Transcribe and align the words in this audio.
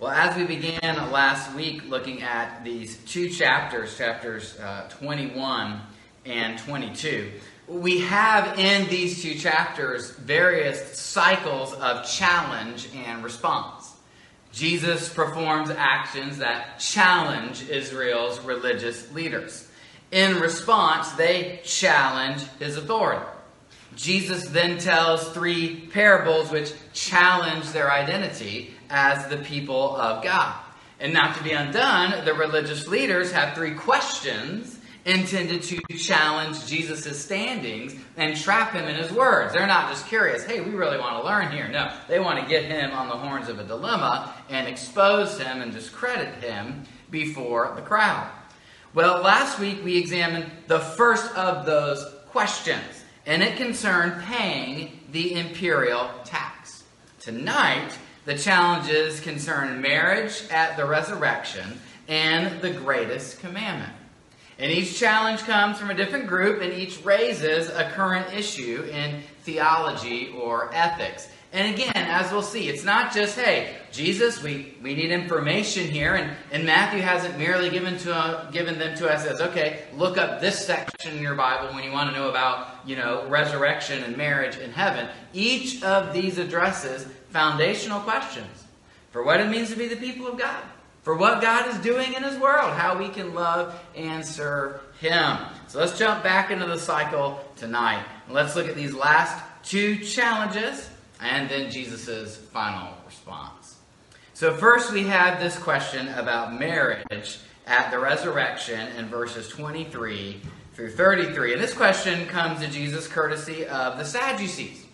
Well, 0.00 0.12
as 0.12 0.36
we 0.36 0.44
began 0.44 1.10
last 1.10 1.52
week 1.56 1.88
looking 1.88 2.22
at 2.22 2.62
these 2.62 2.98
two 2.98 3.28
chapters, 3.30 3.98
chapters 3.98 4.56
uh, 4.60 4.88
21 4.90 5.80
and 6.24 6.56
22, 6.56 7.32
we 7.66 7.98
have 8.02 8.60
in 8.60 8.88
these 8.88 9.20
two 9.20 9.34
chapters 9.34 10.12
various 10.12 10.96
cycles 10.96 11.74
of 11.74 12.08
challenge 12.08 12.88
and 12.94 13.24
response. 13.24 13.92
Jesus 14.52 15.12
performs 15.12 15.70
actions 15.70 16.38
that 16.38 16.78
challenge 16.78 17.68
Israel's 17.68 18.38
religious 18.38 19.12
leaders. 19.12 19.68
In 20.12 20.38
response, 20.38 21.10
they 21.14 21.60
challenge 21.64 22.44
his 22.60 22.76
authority. 22.76 23.26
Jesus 23.96 24.48
then 24.50 24.78
tells 24.78 25.28
three 25.30 25.88
parables 25.92 26.52
which 26.52 26.72
challenge 26.92 27.70
their 27.70 27.90
identity 27.90 28.76
as 28.90 29.28
the 29.28 29.38
people 29.38 29.96
of 29.96 30.22
God. 30.22 30.54
And 31.00 31.12
not 31.12 31.36
to 31.36 31.44
be 31.44 31.52
undone, 31.52 32.24
the 32.24 32.34
religious 32.34 32.88
leaders 32.88 33.30
have 33.32 33.54
three 33.54 33.74
questions 33.74 34.78
intended 35.04 35.62
to 35.62 35.80
challenge 35.96 36.66
Jesus' 36.66 37.22
standings 37.22 37.94
and 38.16 38.36
trap 38.36 38.72
him 38.72 38.84
in 38.84 38.96
his 38.96 39.10
words. 39.12 39.54
They're 39.54 39.66
not 39.66 39.90
just 39.90 40.06
curious, 40.06 40.44
hey, 40.44 40.60
we 40.60 40.72
really 40.72 40.98
want 40.98 41.22
to 41.22 41.26
learn 41.26 41.50
here. 41.50 41.68
No, 41.68 41.90
they 42.08 42.18
want 42.18 42.40
to 42.40 42.46
get 42.46 42.64
him 42.64 42.90
on 42.90 43.08
the 43.08 43.16
horns 43.16 43.48
of 43.48 43.58
a 43.58 43.64
dilemma 43.64 44.34
and 44.50 44.68
expose 44.68 45.38
him 45.38 45.62
and 45.62 45.72
discredit 45.72 46.42
him 46.42 46.84
before 47.10 47.72
the 47.74 47.82
crowd. 47.82 48.30
Well, 48.92 49.22
last 49.22 49.58
week 49.58 49.84
we 49.84 49.96
examined 49.96 50.50
the 50.66 50.80
first 50.80 51.34
of 51.34 51.64
those 51.64 52.04
questions 52.26 53.04
and 53.24 53.42
it 53.42 53.56
concerned 53.56 54.22
paying 54.24 55.00
the 55.12 55.34
imperial 55.34 56.10
tax. 56.24 56.84
Tonight, 57.20 57.92
the 58.28 58.36
challenges 58.36 59.20
concern 59.20 59.80
marriage 59.80 60.42
at 60.50 60.76
the 60.76 60.84
resurrection 60.84 61.80
and 62.08 62.60
the 62.60 62.70
greatest 62.70 63.40
commandment. 63.40 63.90
And 64.58 64.70
each 64.70 64.98
challenge 64.98 65.40
comes 65.44 65.78
from 65.78 65.88
a 65.88 65.94
different 65.94 66.26
group, 66.26 66.60
and 66.60 66.70
each 66.74 67.02
raises 67.02 67.70
a 67.70 67.90
current 67.94 68.34
issue 68.34 68.86
in 68.92 69.22
theology 69.44 70.28
or 70.38 70.68
ethics. 70.74 71.30
And 71.54 71.74
again, 71.74 71.94
as 71.94 72.30
we'll 72.30 72.42
see, 72.42 72.68
it's 72.68 72.84
not 72.84 73.14
just, 73.14 73.38
hey, 73.38 73.76
Jesus, 73.90 74.42
we, 74.42 74.74
we 74.82 74.94
need 74.94 75.10
information 75.10 75.88
here. 75.88 76.16
And, 76.16 76.36
and 76.52 76.66
Matthew 76.66 77.00
hasn't 77.00 77.38
merely 77.38 77.70
given, 77.70 77.96
to, 78.00 78.14
uh, 78.14 78.50
given 78.50 78.78
them 78.78 78.94
to 78.98 79.08
us 79.08 79.24
as, 79.24 79.40
okay, 79.40 79.84
look 79.96 80.18
up 80.18 80.42
this 80.42 80.66
section 80.66 81.16
in 81.16 81.22
your 81.22 81.34
Bible 81.34 81.74
when 81.74 81.82
you 81.82 81.92
want 81.92 82.10
to 82.10 82.14
know 82.14 82.28
about, 82.28 82.86
you 82.86 82.96
know, 82.96 83.26
resurrection 83.28 84.04
and 84.04 84.18
marriage 84.18 84.58
in 84.58 84.70
heaven. 84.70 85.08
Each 85.32 85.82
of 85.82 86.12
these 86.12 86.36
addresses 86.36 87.06
foundational 87.30 88.00
questions 88.00 88.64
for 89.10 89.22
what 89.22 89.40
it 89.40 89.48
means 89.48 89.70
to 89.70 89.76
be 89.76 89.88
the 89.88 89.96
people 89.96 90.26
of 90.26 90.38
God, 90.38 90.62
for 91.02 91.16
what 91.16 91.40
God 91.40 91.68
is 91.68 91.78
doing 91.78 92.14
in 92.14 92.22
His 92.22 92.38
world, 92.38 92.72
how 92.72 92.98
we 92.98 93.08
can 93.08 93.34
love 93.34 93.78
and 93.94 94.24
serve 94.24 94.80
Him. 95.00 95.38
So 95.68 95.78
let's 95.80 95.98
jump 95.98 96.22
back 96.22 96.50
into 96.50 96.66
the 96.66 96.78
cycle 96.78 97.44
tonight. 97.56 98.04
And 98.26 98.34
let's 98.34 98.56
look 98.56 98.68
at 98.68 98.76
these 98.76 98.94
last 98.94 99.42
two 99.62 99.98
challenges 99.98 100.88
and 101.20 101.48
then 101.48 101.70
Jesus' 101.70 102.36
final 102.36 102.94
response. 103.06 103.76
So, 104.34 104.54
first 104.54 104.92
we 104.92 105.02
have 105.04 105.40
this 105.40 105.58
question 105.58 106.06
about 106.08 106.56
marriage 106.58 107.38
at 107.66 107.90
the 107.90 107.98
resurrection 107.98 108.88
in 108.96 109.06
verses 109.06 109.48
23 109.48 110.40
through 110.74 110.92
33. 110.92 111.54
And 111.54 111.62
this 111.62 111.74
question 111.74 112.24
comes 112.26 112.60
to 112.60 112.68
Jesus 112.68 113.08
courtesy 113.08 113.66
of 113.66 113.98
the 113.98 114.04
Sadducees, 114.04 114.86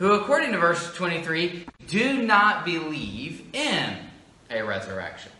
who, 0.00 0.12
according 0.12 0.50
to 0.50 0.58
verse 0.58 0.92
23, 0.94 1.66
do 1.86 2.22
not 2.22 2.64
believe 2.64 3.44
in 3.52 3.96
a 4.50 4.62
resurrection. 4.62 5.30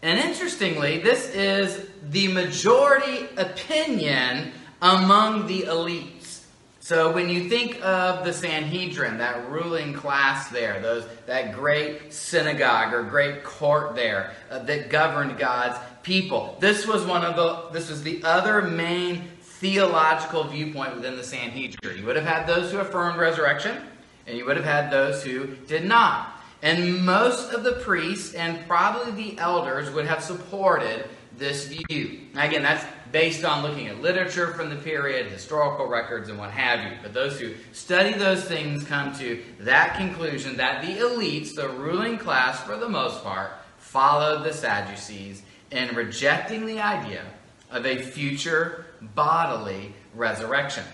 And 0.00 0.18
interestingly, 0.18 0.98
this 1.00 1.28
is 1.28 1.88
the 2.08 2.28
majority 2.28 3.28
opinion 3.36 4.52
among 4.80 5.46
the 5.46 5.64
elites. 5.64 6.40
So 6.80 7.12
when 7.12 7.28
you 7.28 7.50
think 7.50 7.84
of 7.84 8.24
the 8.24 8.32
Sanhedrin, 8.32 9.18
that 9.18 9.50
ruling 9.50 9.92
class 9.92 10.48
there, 10.48 10.80
those 10.80 11.06
that 11.26 11.52
great 11.52 12.14
synagogue 12.14 12.94
or 12.94 13.02
great 13.02 13.44
court 13.44 13.94
there 13.94 14.32
uh, 14.50 14.60
that 14.60 14.88
governed 14.88 15.38
God's 15.38 15.78
people, 16.02 16.56
this 16.60 16.86
was 16.86 17.04
one 17.04 17.24
of 17.26 17.36
the 17.36 17.78
this 17.78 17.90
was 17.90 18.02
the 18.02 18.24
other 18.24 18.62
main 18.62 19.28
theological 19.62 20.42
viewpoint 20.42 20.96
within 20.96 21.16
the 21.16 21.22
Sanhedrin. 21.22 21.96
You 21.96 22.04
would 22.06 22.16
have 22.16 22.26
had 22.26 22.48
those 22.48 22.72
who 22.72 22.78
affirmed 22.78 23.16
resurrection, 23.16 23.78
and 24.26 24.36
you 24.36 24.44
would 24.44 24.56
have 24.56 24.66
had 24.66 24.90
those 24.90 25.22
who 25.22 25.46
did 25.68 25.84
not. 25.84 26.42
And 26.62 27.04
most 27.04 27.52
of 27.52 27.62
the 27.62 27.74
priests 27.74 28.34
and 28.34 28.66
probably 28.66 29.12
the 29.12 29.38
elders 29.38 29.88
would 29.90 30.06
have 30.06 30.20
supported 30.22 31.08
this 31.38 31.68
view. 31.68 32.22
Now, 32.34 32.44
again, 32.44 32.64
that's 32.64 32.84
based 33.12 33.44
on 33.44 33.62
looking 33.62 33.86
at 33.86 34.02
literature 34.02 34.48
from 34.54 34.68
the 34.68 34.76
period, 34.76 35.30
historical 35.30 35.86
records, 35.86 36.28
and 36.28 36.38
what 36.38 36.50
have 36.50 36.82
you. 36.90 36.98
But 37.00 37.14
those 37.14 37.38
who 37.38 37.54
study 37.70 38.14
those 38.14 38.44
things 38.44 38.82
come 38.82 39.16
to 39.18 39.40
that 39.60 39.96
conclusion 39.96 40.56
that 40.56 40.82
the 40.82 40.96
elites, 40.96 41.54
the 41.54 41.68
ruling 41.68 42.18
class 42.18 42.60
for 42.60 42.76
the 42.76 42.88
most 42.88 43.22
part, 43.22 43.52
followed 43.78 44.42
the 44.42 44.52
Sadducees 44.52 45.42
in 45.70 45.94
rejecting 45.94 46.66
the 46.66 46.80
idea 46.80 47.22
of 47.70 47.86
a 47.86 48.02
future 48.02 48.86
bodily 49.14 49.94
resurrection. 50.14 50.84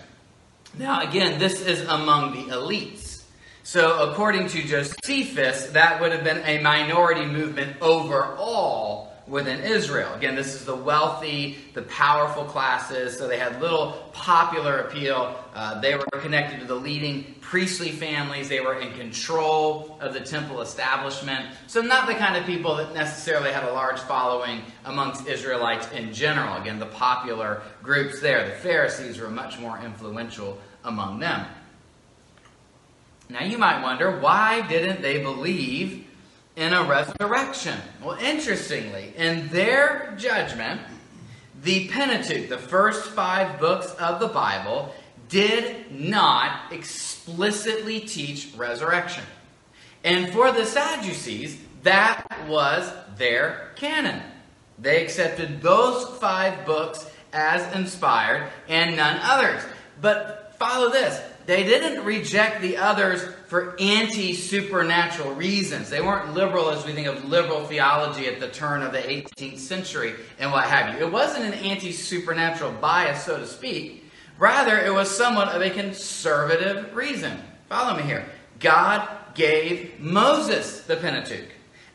Now, 0.77 1.01
again, 1.01 1.39
this 1.39 1.61
is 1.61 1.81
among 1.81 2.33
the 2.33 2.53
elites. 2.53 3.23
So, 3.63 4.09
according 4.09 4.47
to 4.49 4.63
Josephus, 4.63 5.67
that 5.67 6.01
would 6.01 6.11
have 6.11 6.23
been 6.23 6.41
a 6.45 6.61
minority 6.61 7.25
movement 7.25 7.77
overall 7.81 9.13
within 9.29 9.61
Israel. 9.61 10.13
Again, 10.15 10.35
this 10.35 10.55
is 10.55 10.65
the 10.65 10.75
wealthy, 10.75 11.59
the 11.73 11.83
powerful 11.83 12.43
classes, 12.43 13.17
so 13.17 13.27
they 13.27 13.37
had 13.37 13.61
little 13.61 13.91
popular 14.11 14.79
appeal. 14.79 15.39
Uh, 15.53 15.79
they 15.79 15.95
were 15.95 16.05
connected 16.19 16.59
to 16.59 16.65
the 16.65 16.75
leading 16.75 17.35
priestly 17.39 17.91
families, 17.91 18.49
they 18.49 18.59
were 18.59 18.79
in 18.79 18.93
control 18.93 19.97
of 20.01 20.13
the 20.13 20.19
temple 20.19 20.61
establishment. 20.61 21.55
So, 21.67 21.81
not 21.81 22.07
the 22.07 22.15
kind 22.15 22.35
of 22.35 22.45
people 22.45 22.75
that 22.75 22.93
necessarily 22.93 23.51
had 23.51 23.63
a 23.63 23.73
large 23.73 23.99
following 23.99 24.61
amongst 24.85 25.27
Israelites 25.27 25.89
in 25.91 26.13
general. 26.13 26.57
Again, 26.57 26.79
the 26.79 26.87
popular 26.87 27.61
groups 27.83 28.19
there, 28.19 28.47
the 28.47 28.55
Pharisees, 28.55 29.19
were 29.19 29.29
much 29.29 29.59
more 29.59 29.79
influential 29.79 30.59
among 30.83 31.19
them. 31.19 31.45
Now, 33.29 33.43
you 33.43 33.59
might 33.59 33.83
wonder 33.83 34.19
why 34.19 34.67
didn't 34.67 35.01
they 35.01 35.21
believe 35.21 36.08
in 36.59 36.73
a 36.73 36.83
resurrection. 36.83 37.77
Well, 38.03 38.17
interestingly, 38.19 39.13
in 39.15 39.47
their 39.47 40.13
judgment, 40.17 40.81
the 41.63 41.87
Pentateuch, 41.87 42.49
the 42.49 42.57
first 42.57 43.11
five 43.11 43.61
books 43.61 43.93
of 43.93 44.19
the 44.19 44.27
Bible, 44.27 44.93
did 45.29 45.89
not 45.89 46.73
explicitly 46.73 48.01
teach 48.01 48.49
resurrection. 48.57 49.23
And 50.03 50.33
for 50.33 50.51
the 50.51 50.65
Sadducees, 50.65 51.57
that 51.83 52.25
was 52.49 52.91
their 53.17 53.71
canon. 53.77 54.21
They 54.77 55.01
accepted 55.01 55.61
those 55.61 56.17
five 56.19 56.65
books 56.65 57.09
as 57.31 57.73
inspired 57.73 58.49
and 58.67 58.97
none 58.97 59.17
others. 59.23 59.61
But 60.01 60.55
follow 60.59 60.89
this 60.89 61.21
they 61.45 61.63
didn't 61.63 62.05
reject 62.05 62.61
the 62.61 62.77
others 62.77 63.23
for 63.47 63.75
anti 63.79 64.33
supernatural 64.33 65.33
reasons. 65.33 65.89
They 65.89 66.01
weren't 66.01 66.33
liberal 66.33 66.69
as 66.69 66.85
we 66.85 66.93
think 66.93 67.07
of 67.07 67.25
liberal 67.25 67.65
theology 67.65 68.27
at 68.27 68.39
the 68.39 68.49
turn 68.49 68.81
of 68.83 68.91
the 68.91 68.99
18th 68.99 69.57
century 69.57 70.13
and 70.37 70.51
what 70.51 70.65
have 70.65 70.93
you. 70.93 71.05
It 71.05 71.11
wasn't 71.11 71.45
an 71.45 71.53
anti 71.53 71.91
supernatural 71.91 72.73
bias, 72.73 73.23
so 73.23 73.37
to 73.37 73.47
speak. 73.47 74.05
Rather, 74.37 74.77
it 74.77 74.93
was 74.93 75.09
somewhat 75.09 75.49
of 75.49 75.61
a 75.61 75.69
conservative 75.69 76.95
reason. 76.95 77.39
Follow 77.67 77.97
me 77.97 78.03
here. 78.03 78.25
God 78.59 79.07
gave 79.33 79.99
Moses 79.99 80.81
the 80.81 80.95
Pentateuch. 80.95 81.49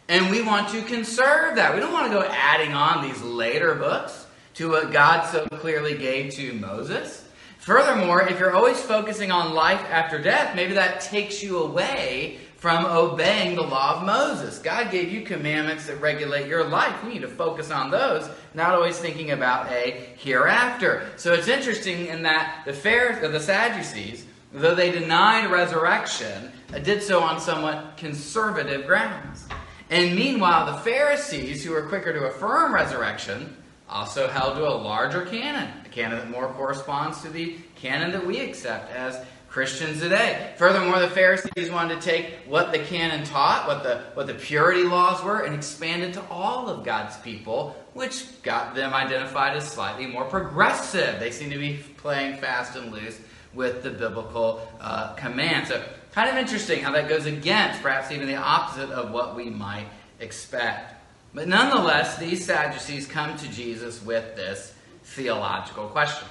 And 0.08 0.30
we 0.30 0.42
want 0.42 0.68
to 0.70 0.82
conserve 0.82 1.56
that. 1.56 1.74
We 1.74 1.80
don't 1.80 1.92
want 1.92 2.12
to 2.12 2.18
go 2.18 2.22
adding 2.22 2.74
on 2.74 3.06
these 3.06 3.20
later 3.22 3.74
books 3.74 4.26
to 4.54 4.70
what 4.70 4.92
God 4.92 5.26
so 5.26 5.46
clearly 5.46 5.96
gave 5.96 6.32
to 6.34 6.52
Moses. 6.52 7.23
Furthermore, 7.64 8.28
if 8.28 8.38
you're 8.38 8.52
always 8.52 8.78
focusing 8.82 9.30
on 9.32 9.54
life 9.54 9.80
after 9.88 10.20
death, 10.20 10.54
maybe 10.54 10.74
that 10.74 11.00
takes 11.00 11.42
you 11.42 11.60
away 11.60 12.36
from 12.58 12.84
obeying 12.84 13.56
the 13.56 13.62
law 13.62 13.96
of 13.96 14.04
Moses. 14.04 14.58
God 14.58 14.90
gave 14.90 15.10
you 15.10 15.22
commandments 15.22 15.86
that 15.86 15.98
regulate 15.98 16.46
your 16.46 16.64
life. 16.64 16.94
You 17.02 17.08
need 17.08 17.22
to 17.22 17.28
focus 17.28 17.70
on 17.70 17.90
those, 17.90 18.28
not 18.52 18.74
always 18.74 18.98
thinking 18.98 19.30
about 19.30 19.72
a 19.72 19.92
hereafter. 20.18 21.08
So 21.16 21.32
it's 21.32 21.48
interesting 21.48 22.04
in 22.08 22.22
that 22.24 22.64
the 22.66 22.74
Pharisees, 22.74 23.32
the 23.32 23.40
Sadducees, 23.40 24.26
though 24.52 24.74
they 24.74 24.90
denied 24.90 25.50
resurrection, 25.50 26.52
did 26.82 27.02
so 27.02 27.20
on 27.20 27.40
somewhat 27.40 27.96
conservative 27.96 28.86
grounds. 28.86 29.46
And 29.88 30.14
meanwhile, 30.14 30.66
the 30.66 30.82
Pharisees, 30.82 31.64
who 31.64 31.70
were 31.70 31.88
quicker 31.88 32.12
to 32.12 32.26
affirm 32.26 32.74
resurrection, 32.74 33.56
also 33.88 34.28
held 34.28 34.56
to 34.56 34.68
a 34.68 34.74
larger 34.74 35.24
canon, 35.24 35.70
canon 35.94 36.18
that 36.18 36.30
more 36.30 36.48
corresponds 36.48 37.22
to 37.22 37.30
the 37.30 37.56
canon 37.76 38.10
that 38.12 38.26
we 38.26 38.40
accept 38.40 38.92
as 38.92 39.24
Christians 39.48 40.00
today. 40.00 40.52
Furthermore, 40.56 40.98
the 40.98 41.08
Pharisees 41.08 41.70
wanted 41.70 42.00
to 42.00 42.04
take 42.04 42.34
what 42.48 42.72
the 42.72 42.80
canon 42.80 43.24
taught, 43.24 43.68
what 43.68 43.84
the, 43.84 44.02
what 44.14 44.26
the 44.26 44.34
purity 44.34 44.82
laws 44.82 45.22
were, 45.22 45.42
and 45.42 45.54
expand 45.54 46.02
it 46.02 46.14
to 46.14 46.22
all 46.28 46.68
of 46.68 46.84
God's 46.84 47.16
people, 47.18 47.76
which 47.92 48.42
got 48.42 48.74
them 48.74 48.92
identified 48.92 49.56
as 49.56 49.70
slightly 49.70 50.06
more 50.08 50.24
progressive. 50.24 51.20
They 51.20 51.30
seem 51.30 51.50
to 51.50 51.58
be 51.58 51.78
playing 51.96 52.38
fast 52.38 52.74
and 52.74 52.90
loose 52.90 53.20
with 53.54 53.84
the 53.84 53.90
biblical 53.90 54.68
uh, 54.80 55.14
command. 55.14 55.68
So, 55.68 55.84
kind 56.10 56.28
of 56.28 56.36
interesting 56.36 56.82
how 56.82 56.90
that 56.90 57.08
goes 57.08 57.26
against 57.26 57.80
perhaps 57.80 58.10
even 58.10 58.26
the 58.26 58.34
opposite 58.34 58.90
of 58.90 59.12
what 59.12 59.36
we 59.36 59.50
might 59.50 59.86
expect. 60.18 60.94
But 61.32 61.46
nonetheless, 61.46 62.18
these 62.18 62.44
Sadducees 62.44 63.06
come 63.06 63.36
to 63.36 63.48
Jesus 63.52 64.02
with 64.02 64.34
this 64.34 64.73
theological 65.04 65.88
question. 65.88 66.28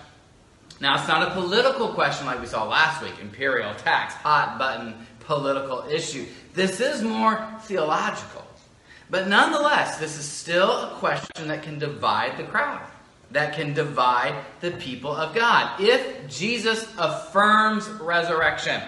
Now, 0.80 0.96
it's 1.00 1.08
not 1.08 1.30
a 1.30 1.32
political 1.32 1.90
question 1.90 2.26
like 2.26 2.42
we 2.42 2.48
saw 2.48 2.68
last 2.68 3.02
week 3.02 3.14
imperial 3.22 3.74
tax, 3.76 4.14
hot 4.16 4.58
button 4.58 5.06
political 5.22 5.86
issue. 5.90 6.26
This 6.54 6.80
is 6.80 7.02
more 7.02 7.48
theological. 7.62 8.44
But 9.10 9.28
nonetheless, 9.28 9.98
this 9.98 10.18
is 10.18 10.26
still 10.26 10.72
a 10.72 10.96
question 10.96 11.48
that 11.48 11.64
can 11.64 11.80
divide 11.80 12.38
the 12.38 12.44
crowd, 12.44 12.82
that 13.32 13.54
can 13.54 13.74
divide 13.74 14.36
the 14.60 14.72
people 14.72 15.16
of 15.16 15.36
God. 15.36 15.80
If 15.80 16.28
Jesus 16.30 16.88
affirms 16.98 17.88
resurrection, 17.90 18.82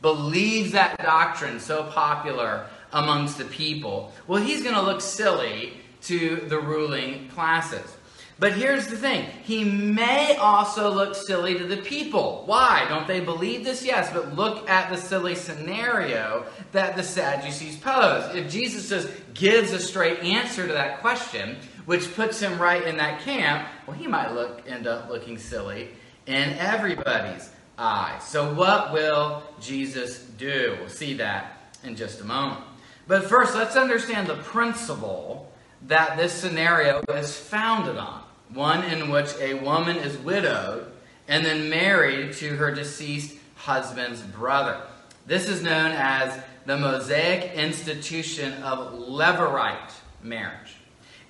believes 0.00 0.72
that 0.72 0.98
doctrine 0.98 1.58
so 1.60 1.84
popular 1.84 2.66
amongst 2.92 3.38
the 3.38 3.44
people, 3.46 4.12
well, 4.26 4.42
he's 4.42 4.62
going 4.62 4.74
to 4.74 4.82
look 4.82 5.00
silly 5.00 5.74
to 6.02 6.44
the 6.48 6.58
ruling 6.58 7.28
classes. 7.28 7.96
But 8.38 8.54
here's 8.54 8.88
the 8.88 8.96
thing 8.96 9.26
he 9.44 9.62
may 9.64 10.36
also 10.36 10.90
look 10.90 11.14
silly 11.14 11.58
to 11.58 11.66
the 11.66 11.76
people. 11.76 12.42
Why? 12.46 12.86
Don't 12.88 13.06
they 13.06 13.20
believe 13.20 13.64
this? 13.64 13.84
Yes, 13.84 14.12
but 14.12 14.34
look 14.34 14.68
at 14.68 14.90
the 14.90 14.96
silly 14.96 15.34
scenario 15.34 16.44
that 16.72 16.96
the 16.96 17.02
Sadducees 17.02 17.76
pose. 17.76 18.34
If 18.34 18.50
Jesus 18.50 18.88
just 18.88 19.08
gives 19.34 19.72
a 19.72 19.78
straight 19.78 20.20
answer 20.20 20.66
to 20.66 20.72
that 20.72 21.00
question, 21.00 21.56
which 21.84 22.14
puts 22.14 22.40
him 22.40 22.58
right 22.58 22.82
in 22.82 22.96
that 22.96 23.20
camp, 23.20 23.68
well, 23.86 23.96
he 23.96 24.06
might 24.06 24.32
look 24.32 24.62
end 24.66 24.86
up 24.86 25.08
looking 25.08 25.38
silly 25.38 25.90
in 26.26 26.50
everybody's 26.54 27.50
eyes. 27.78 28.24
So, 28.24 28.54
what 28.54 28.92
will 28.92 29.42
Jesus 29.60 30.20
do? 30.20 30.76
We'll 30.80 30.88
see 30.88 31.14
that 31.14 31.72
in 31.84 31.96
just 31.96 32.20
a 32.20 32.24
moment. 32.24 32.60
But 33.06 33.24
first, 33.24 33.54
let's 33.54 33.76
understand 33.76 34.28
the 34.28 34.36
principle 34.36 35.51
that 35.86 36.16
this 36.16 36.32
scenario 36.32 37.02
is 37.08 37.36
founded 37.36 37.96
on 37.96 38.22
one 38.54 38.84
in 38.84 39.10
which 39.10 39.34
a 39.40 39.54
woman 39.54 39.96
is 39.96 40.16
widowed 40.18 40.86
and 41.28 41.44
then 41.44 41.70
married 41.70 42.34
to 42.34 42.56
her 42.56 42.70
deceased 42.70 43.36
husband's 43.54 44.20
brother. 44.20 44.80
This 45.26 45.48
is 45.48 45.62
known 45.62 45.92
as 45.92 46.38
the 46.66 46.76
Mosaic 46.76 47.52
institution 47.54 48.52
of 48.62 48.94
levirate 48.94 49.92
marriage. 50.22 50.76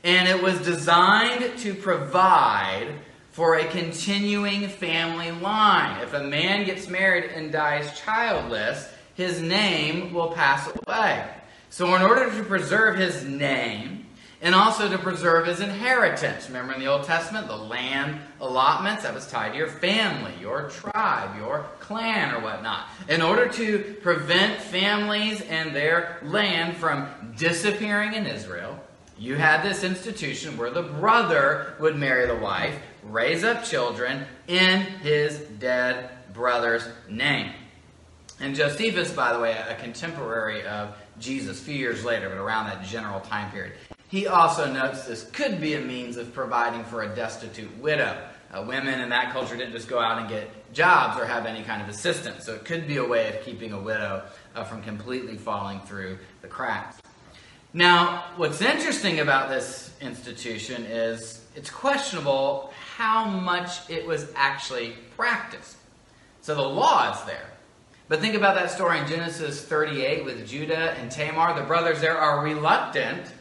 And 0.05 0.29
it 0.29 0.43
was 0.43 0.59
designed 0.61 1.59
to 1.59 1.75
provide 1.75 2.89
for 3.31 3.57
a 3.57 3.65
continuing 3.67 4.69
family 4.69 5.31
line. 5.31 6.01
If 6.03 6.13
a 6.13 6.23
man 6.23 6.67
gets 6.67 6.89
married 6.89 7.31
and 7.31 7.53
dies 7.53 7.99
childless, 7.99 8.89
his 9.15 9.41
name 9.41 10.13
will 10.13 10.33
pass 10.33 10.69
away. 10.87 11.27
So, 11.71 11.95
in 11.95 12.03
order 12.03 12.31
to 12.31 12.43
preserve 12.45 12.97
his 12.97 13.25
name, 13.25 14.02
and 14.43 14.57
also 14.57 14.89
to 14.91 14.99
preserve 14.99 15.47
his 15.47 15.61
inheritance. 15.61 16.49
Remember 16.49 16.75
in 16.75 16.81
the 16.81 16.89
Old 16.89 17.05
Testament, 17.05 17.47
the 17.47 17.57
land 17.57 18.19
allotments, 18.41 19.05
that 19.05 19.15
was 19.15 19.27
tied 19.29 19.53
to 19.53 19.57
your 19.57 19.69
family, 19.69 20.35
your 20.41 20.69
tribe, 20.69 21.39
your 21.39 21.65
clan, 21.79 22.35
or 22.35 22.41
whatnot. 22.41 22.89
In 23.09 23.23
order 23.23 23.49
to 23.49 23.97
prevent 24.03 24.61
families 24.61 25.41
and 25.43 25.75
their 25.75 26.19
land 26.25 26.77
from 26.77 27.09
disappearing 27.37 28.15
in 28.15 28.27
Israel, 28.27 28.79
you 29.17 29.37
had 29.37 29.63
this 29.63 29.85
institution 29.85 30.57
where 30.57 30.71
the 30.71 30.83
brother 30.83 31.75
would 31.79 31.97
marry 31.97 32.27
the 32.27 32.35
wife, 32.35 32.75
raise 33.05 33.45
up 33.45 33.63
children 33.63 34.27
in 34.49 34.81
his 34.81 35.39
dead 35.39 36.11
brother's 36.35 36.89
name. 37.09 37.53
And 38.41 38.57
Josephus, 38.57 39.13
by 39.13 39.33
the 39.33 39.39
way, 39.39 39.53
a 39.53 39.77
contemporary 39.77 40.67
of 40.67 40.97
Jesus, 41.21 41.61
a 41.61 41.65
few 41.65 41.77
years 41.77 42.05
later, 42.05 42.29
but 42.29 42.39
around 42.39 42.67
that 42.67 42.83
general 42.83 43.21
time 43.21 43.53
period, 43.53 43.75
he 44.13 44.27
also 44.27 44.71
notes 44.71 45.07
this 45.07 45.25
could 45.31 45.59
be 45.59 45.73
a 45.73 45.81
means 45.81 46.19
of 46.19 46.35
providing 46.35 46.85
for 46.85 47.03
a 47.03 47.15
destitute 47.15 47.75
widow. 47.79 48.23
Uh, 48.53 48.63
women 48.69 49.01
in 49.01 49.09
that 49.09 49.33
culture 49.33 49.57
didn't 49.57 49.73
just 49.73 49.89
go 49.89 49.99
out 49.99 50.19
and 50.19 50.29
get 50.29 50.71
jobs 50.75 51.19
or 51.19 51.25
have 51.25 51.47
any 51.47 51.63
kind 51.63 51.81
of 51.81 51.89
assistance, 51.89 52.45
so 52.45 52.55
it 52.55 52.63
could 52.67 52.87
be 52.87 52.99
a 52.99 53.05
way 53.05 53.35
of 53.35 53.43
keeping 53.43 53.73
a 53.73 53.81
widow 53.81 54.23
uh, 54.55 54.65
from 54.65 54.83
completely 54.83 55.39
falling 55.39 55.81
through 55.81 56.19
the 56.43 56.47
cracks. 56.47 57.01
Now, 57.73 58.27
what's 58.37 58.61
interesting 58.61 59.21
about 59.21 59.49
this 59.49 59.95
institution 60.03 60.85
is 60.85 61.47
it's 61.57 61.71
questionable 61.71 62.71
how 62.99 63.25
much 63.25 63.89
it 63.89 64.07
was 64.07 64.31
actually 64.37 64.93
practiced. 65.17 65.79
So 66.43 66.55
the 66.55 66.61
law 66.61 67.15
is 67.15 67.25
there. 67.25 67.47
But 68.09 68.21
think 68.21 68.35
about 68.35 68.57
that 68.57 68.71
story 68.71 68.99
in 68.99 69.07
Genesis 69.07 69.65
38 69.65 70.27
with 70.27 70.47
Judah 70.47 70.91
and 70.99 71.11
Tamar. 71.11 71.59
The 71.59 71.67
brothers 71.67 72.03
there 72.03 72.19
are 72.19 72.45
reluctant 72.45 73.33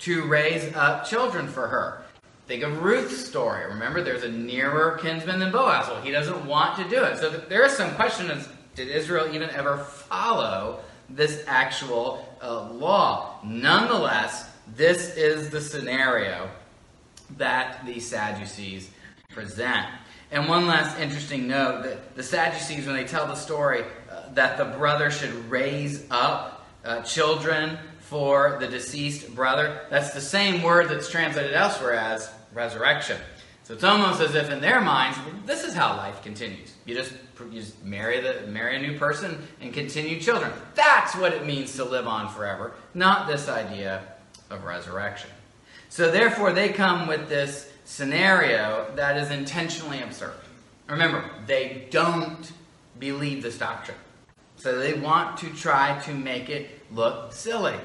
to 0.00 0.24
raise 0.26 0.74
up 0.74 1.04
children 1.04 1.48
for 1.48 1.66
her. 1.68 2.02
Think 2.46 2.62
of 2.62 2.82
Ruth's 2.82 3.26
story. 3.26 3.66
Remember, 3.66 4.02
there's 4.02 4.24
a 4.24 4.30
nearer 4.30 4.98
kinsman 5.02 5.38
than 5.38 5.52
Boaz. 5.52 5.88
Well, 5.88 6.00
he 6.00 6.10
doesn't 6.10 6.46
want 6.46 6.78
to 6.78 6.88
do 6.88 7.02
it. 7.04 7.18
So 7.18 7.28
there 7.28 7.64
is 7.64 7.72
some 7.72 7.94
question 7.94 8.30
of 8.30 8.50
did 8.74 8.88
Israel 8.88 9.34
even 9.34 9.50
ever 9.50 9.78
follow 9.78 10.80
this 11.10 11.44
actual 11.46 12.26
uh, 12.40 12.70
law? 12.70 13.38
Nonetheless, 13.44 14.48
this 14.76 15.16
is 15.16 15.50
the 15.50 15.60
scenario 15.60 16.48
that 17.36 17.84
the 17.84 18.00
Sadducees 18.00 18.90
present. 19.30 19.86
And 20.30 20.48
one 20.48 20.66
last 20.66 20.98
interesting 20.98 21.48
note 21.48 21.82
that 21.84 22.14
the 22.14 22.22
Sadducees, 22.22 22.86
when 22.86 22.94
they 22.94 23.04
tell 23.04 23.26
the 23.26 23.34
story 23.34 23.82
uh, 24.10 24.32
that 24.34 24.58
the 24.58 24.64
brother 24.64 25.10
should 25.10 25.32
raise 25.50 26.04
up 26.10 26.66
uh, 26.84 27.02
children 27.02 27.78
for 28.08 28.56
the 28.58 28.66
deceased 28.66 29.34
brother. 29.34 29.82
That's 29.90 30.14
the 30.14 30.20
same 30.20 30.62
word 30.62 30.88
that's 30.88 31.10
translated 31.10 31.52
elsewhere 31.52 31.92
as 31.92 32.30
resurrection. 32.54 33.18
So 33.64 33.74
it's 33.74 33.84
almost 33.84 34.22
as 34.22 34.34
if 34.34 34.48
in 34.48 34.62
their 34.62 34.80
minds, 34.80 35.18
this 35.44 35.62
is 35.62 35.74
how 35.74 35.94
life 35.94 36.22
continues. 36.22 36.74
You 36.86 36.94
just, 36.94 37.12
you 37.50 37.60
just 37.60 37.84
marry, 37.84 38.18
the, 38.22 38.46
marry 38.46 38.76
a 38.76 38.78
new 38.80 38.98
person 38.98 39.46
and 39.60 39.74
continue 39.74 40.18
children. 40.18 40.50
That's 40.74 41.14
what 41.16 41.34
it 41.34 41.44
means 41.44 41.76
to 41.76 41.84
live 41.84 42.06
on 42.06 42.30
forever, 42.30 42.72
not 42.94 43.26
this 43.26 43.46
idea 43.46 44.02
of 44.48 44.64
resurrection. 44.64 45.28
So 45.90 46.10
therefore, 46.10 46.54
they 46.54 46.70
come 46.70 47.08
with 47.08 47.28
this 47.28 47.70
scenario 47.84 48.90
that 48.96 49.18
is 49.18 49.30
intentionally 49.30 50.00
absurd. 50.00 50.32
Remember, 50.88 51.28
they 51.46 51.88
don't 51.90 52.50
believe 52.98 53.42
this 53.42 53.58
doctrine. 53.58 53.98
So 54.56 54.78
they 54.78 54.94
want 54.94 55.36
to 55.38 55.50
try 55.50 55.98
to 56.04 56.14
make 56.14 56.48
it 56.48 56.70
look 56.90 57.34
silly. 57.34 57.76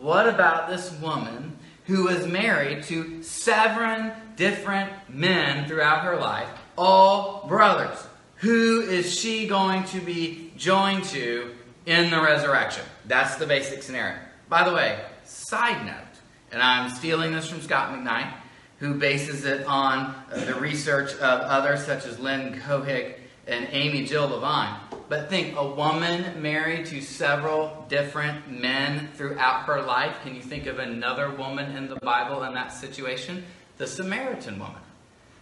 What 0.00 0.28
about 0.28 0.68
this 0.68 0.92
woman 1.00 1.58
who 1.86 2.04
was 2.04 2.26
married 2.26 2.84
to 2.84 3.22
seven 3.22 4.12
different 4.36 4.92
men 5.08 5.66
throughout 5.66 6.04
her 6.04 6.16
life, 6.16 6.48
all 6.76 7.46
brothers? 7.48 8.06
Who 8.36 8.82
is 8.82 9.12
she 9.12 9.48
going 9.48 9.82
to 9.84 10.00
be 10.00 10.52
joined 10.56 11.02
to 11.06 11.52
in 11.86 12.10
the 12.10 12.20
resurrection? 12.20 12.84
That's 13.06 13.36
the 13.36 13.46
basic 13.46 13.82
scenario. 13.82 14.18
By 14.48 14.68
the 14.68 14.72
way, 14.72 15.04
side 15.24 15.84
note, 15.84 16.20
and 16.52 16.62
I'm 16.62 16.90
stealing 16.90 17.32
this 17.32 17.48
from 17.48 17.60
Scot 17.60 17.92
McKnight, 17.92 18.32
who 18.78 18.94
bases 18.94 19.44
it 19.44 19.66
on 19.66 20.14
uh, 20.30 20.44
the 20.44 20.54
research 20.54 21.10
of 21.14 21.40
others 21.40 21.84
such 21.84 22.06
as 22.06 22.20
Lynn 22.20 22.60
Cohick 22.60 23.16
and 23.48 23.66
Amy 23.72 24.04
Jill 24.04 24.28
Levine. 24.28 24.78
But 25.08 25.30
think 25.30 25.56
a 25.56 25.66
woman 25.66 26.42
married 26.42 26.86
to 26.86 27.00
several 27.00 27.86
different 27.88 28.50
men 28.50 29.08
throughout 29.14 29.62
her 29.62 29.80
life. 29.80 30.16
Can 30.22 30.34
you 30.34 30.42
think 30.42 30.66
of 30.66 30.78
another 30.78 31.30
woman 31.30 31.74
in 31.76 31.88
the 31.88 31.96
Bible 31.96 32.42
in 32.42 32.52
that 32.54 32.72
situation? 32.72 33.44
The 33.78 33.86
Samaritan 33.86 34.58
woman 34.58 34.82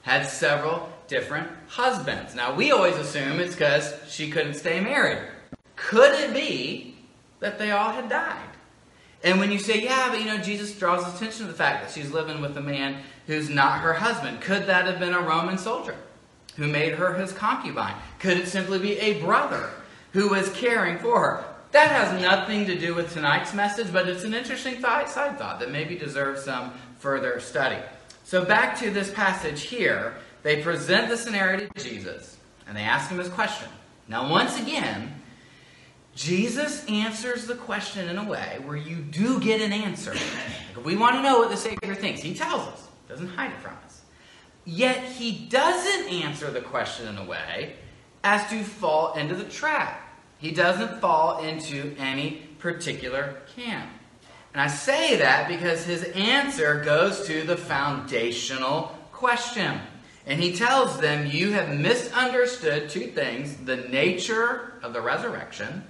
had 0.03 0.25
several 0.27 0.89
different 1.09 1.49
husbands. 1.67 2.37
Now, 2.37 2.55
we 2.55 2.71
always 2.71 2.97
assume 2.97 3.41
it's 3.41 3.55
because 3.55 3.93
she 4.09 4.31
couldn't 4.31 4.55
stay 4.55 4.81
married. 4.81 5.19
Could 5.75 6.15
it 6.15 6.33
be 6.33 6.97
that 7.41 7.59
they 7.59 7.73
all 7.73 7.91
had 7.91 8.09
died? 8.09 8.51
And 9.25 9.41
when 9.41 9.51
you 9.51 9.59
say, 9.59 9.83
yeah, 9.83 10.11
but 10.11 10.21
you 10.21 10.27
know, 10.27 10.39
Jesus 10.39 10.79
draws 10.79 11.03
attention 11.13 11.47
to 11.47 11.53
the 11.53 11.59
fact 11.59 11.83
that 11.83 11.93
she's 11.93 12.13
living 12.13 12.41
with 12.41 12.57
a 12.57 12.61
man 12.61 13.03
who's 13.27 13.51
not 13.51 13.81
her 13.81 13.95
husband, 13.95 14.41
could 14.41 14.67
that 14.67 14.87
have 14.87 15.01
been 15.01 15.15
a 15.15 15.21
Roman 15.21 15.59
soldier? 15.59 15.97
Who 16.57 16.67
made 16.67 16.95
her 16.95 17.15
his 17.15 17.33
concubine? 17.33 17.95
Could 18.19 18.39
it 18.39 18.49
simply 18.49 18.79
be 18.79 18.99
a 18.99 19.21
brother 19.21 19.71
who 20.13 20.31
was 20.31 20.51
caring 20.51 20.99
for 20.99 21.21
her? 21.21 21.45
That 21.73 21.91
has 21.91 22.23
nothing 22.23 22.67
to 22.67 22.79
do 22.79 22.95
with 22.95 23.13
tonight's 23.13 23.53
message, 23.53 23.93
but 23.93 24.09
it's 24.09 24.25
an 24.25 24.35
interesting 24.35 24.77
thought, 24.77 25.09
side 25.11 25.39
thought 25.39 25.61
that 25.61 25.71
maybe 25.71 25.97
deserves 25.97 26.45
some 26.45 26.73
further 26.99 27.39
study. 27.41 27.79
So, 28.25 28.45
back 28.45 28.79
to 28.79 28.91
this 28.91 29.13
passage 29.13 29.63
here, 29.63 30.15
they 30.43 30.63
present 30.63 31.09
the 31.09 31.17
scenario 31.17 31.69
to 31.69 31.83
Jesus 31.83 32.37
and 32.67 32.77
they 32.77 32.83
ask 32.83 33.11
him 33.11 33.19
this 33.19 33.29
question 33.29 33.69
Now, 34.09 34.31
once 34.31 34.61
again, 34.61 35.21
Jesus 36.15 36.85
answers 36.87 37.47
the 37.47 37.55
question 37.55 38.09
in 38.09 38.17
a 38.17 38.25
way 38.25 38.59
where 38.65 38.77
you 38.77 38.97
do 38.97 39.39
get 39.39 39.61
an 39.61 39.73
answer. 39.73 40.15
Like 40.15 40.79
if 40.79 40.85
we 40.85 40.97
want 40.97 41.17
to 41.17 41.23
know 41.23 41.39
what 41.39 41.51
the 41.51 41.57
Savior 41.57 41.95
thinks, 41.95 42.23
He 42.23 42.35
tells 42.35 42.63
us, 42.69 42.89
doesn't 43.09 43.29
hide 43.29 43.53
it 43.53 43.59
from 43.59 43.75
us. 43.85 43.86
Yet 44.67 45.03
He 45.05 45.47
doesn't 45.49 46.11
answer 46.11 46.51
the 46.51 46.61
question 46.61 47.07
in 47.07 47.17
a 47.17 47.25
way 47.25 47.77
as 48.23 48.51
to 48.51 48.63
fall 48.63 49.15
into 49.15 49.35
the 49.35 49.45
trap. 49.45 50.03
He 50.39 50.51
doesn't 50.51 51.01
fall 51.01 51.43
into 51.43 51.95
any 51.99 52.43
particular 52.59 53.37
camp. 53.55 53.89
And 54.53 54.61
I 54.61 54.67
say 54.67 55.17
that 55.17 55.49
because 55.49 55.85
his 55.85 56.03
answer 56.03 56.83
goes 56.83 57.27
to 57.27 57.43
the 57.43 57.57
foundational 57.57 58.97
question. 59.13 59.81
And 60.27 60.43
he 60.43 60.55
tells 60.55 60.99
them, 60.99 61.27
You 61.27 61.53
have 61.53 61.79
misunderstood 61.79 62.91
two 62.91 63.09
things 63.09 63.55
the 63.57 63.77
nature 63.77 64.73
of 64.83 64.93
the 64.93 65.01
resurrection, 65.01 65.85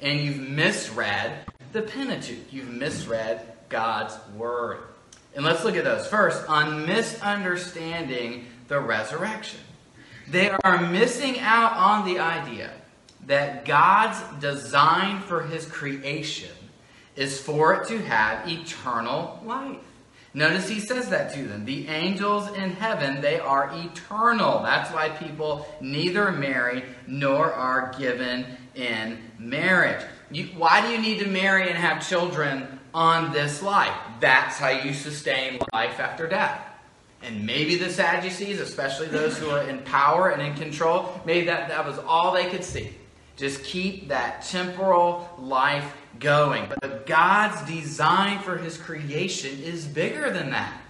and 0.00 0.20
you've 0.20 0.48
misread 0.48 1.50
the 1.72 1.82
Pentateuch. 1.82 2.52
You've 2.52 2.70
misread 2.70 3.54
God's 3.68 4.16
Word. 4.36 4.78
And 5.34 5.44
let's 5.44 5.64
look 5.64 5.76
at 5.76 5.84
those. 5.84 6.06
First, 6.06 6.48
on 6.48 6.86
misunderstanding 6.86 8.46
the 8.68 8.80
resurrection. 8.80 9.60
They 10.28 10.50
are 10.50 10.80
missing 10.80 11.38
out 11.40 11.72
on 11.72 12.06
the 12.06 12.20
idea 12.20 12.70
that 13.26 13.64
God's 13.64 14.18
design 14.40 15.20
for 15.20 15.42
his 15.42 15.66
creation 15.66 16.50
is 17.16 17.40
for 17.40 17.74
it 17.74 17.88
to 17.88 17.98
have 17.98 18.48
eternal 18.48 19.40
life. 19.44 19.78
Notice 20.34 20.68
he 20.68 20.80
says 20.80 21.10
that 21.10 21.34
to 21.34 21.42
them. 21.46 21.66
The 21.66 21.88
angels 21.88 22.48
in 22.56 22.70
heaven, 22.70 23.20
they 23.20 23.38
are 23.38 23.70
eternal. 23.74 24.62
That's 24.62 24.90
why 24.90 25.10
people 25.10 25.66
neither 25.80 26.32
marry 26.32 26.84
nor 27.06 27.52
are 27.52 27.92
given 27.98 28.46
in 28.74 29.18
marriage. 29.38 30.02
You, 30.30 30.46
why 30.56 30.80
do 30.80 30.88
you 30.90 30.98
need 30.98 31.18
to 31.18 31.28
marry 31.28 31.68
and 31.68 31.76
have 31.76 32.08
children 32.08 32.80
on 32.94 33.32
this 33.32 33.62
life? 33.62 33.94
That's 34.20 34.58
how 34.58 34.70
you 34.70 34.92
sustain 34.92 35.58
life 35.72 36.00
after 36.00 36.26
death. 36.26 36.60
And 37.22 37.46
maybe 37.46 37.76
the 37.76 37.90
Sadducees, 37.90 38.60
especially 38.60 39.06
those 39.06 39.38
who 39.38 39.50
are 39.50 39.62
in 39.62 39.78
power 39.80 40.30
and 40.30 40.42
in 40.42 40.54
control, 40.54 41.20
maybe 41.24 41.46
that, 41.46 41.68
that 41.68 41.86
was 41.86 41.98
all 41.98 42.32
they 42.32 42.50
could 42.50 42.64
see. 42.64 42.90
Just 43.36 43.64
keep 43.64 44.08
that 44.08 44.42
temporal 44.42 45.28
life 45.38 45.96
going. 46.18 46.66
But 46.80 47.06
God's 47.06 47.62
design 47.70 48.40
for 48.40 48.56
his 48.56 48.76
creation 48.76 49.62
is 49.62 49.86
bigger 49.86 50.30
than 50.30 50.50
that. 50.50 50.80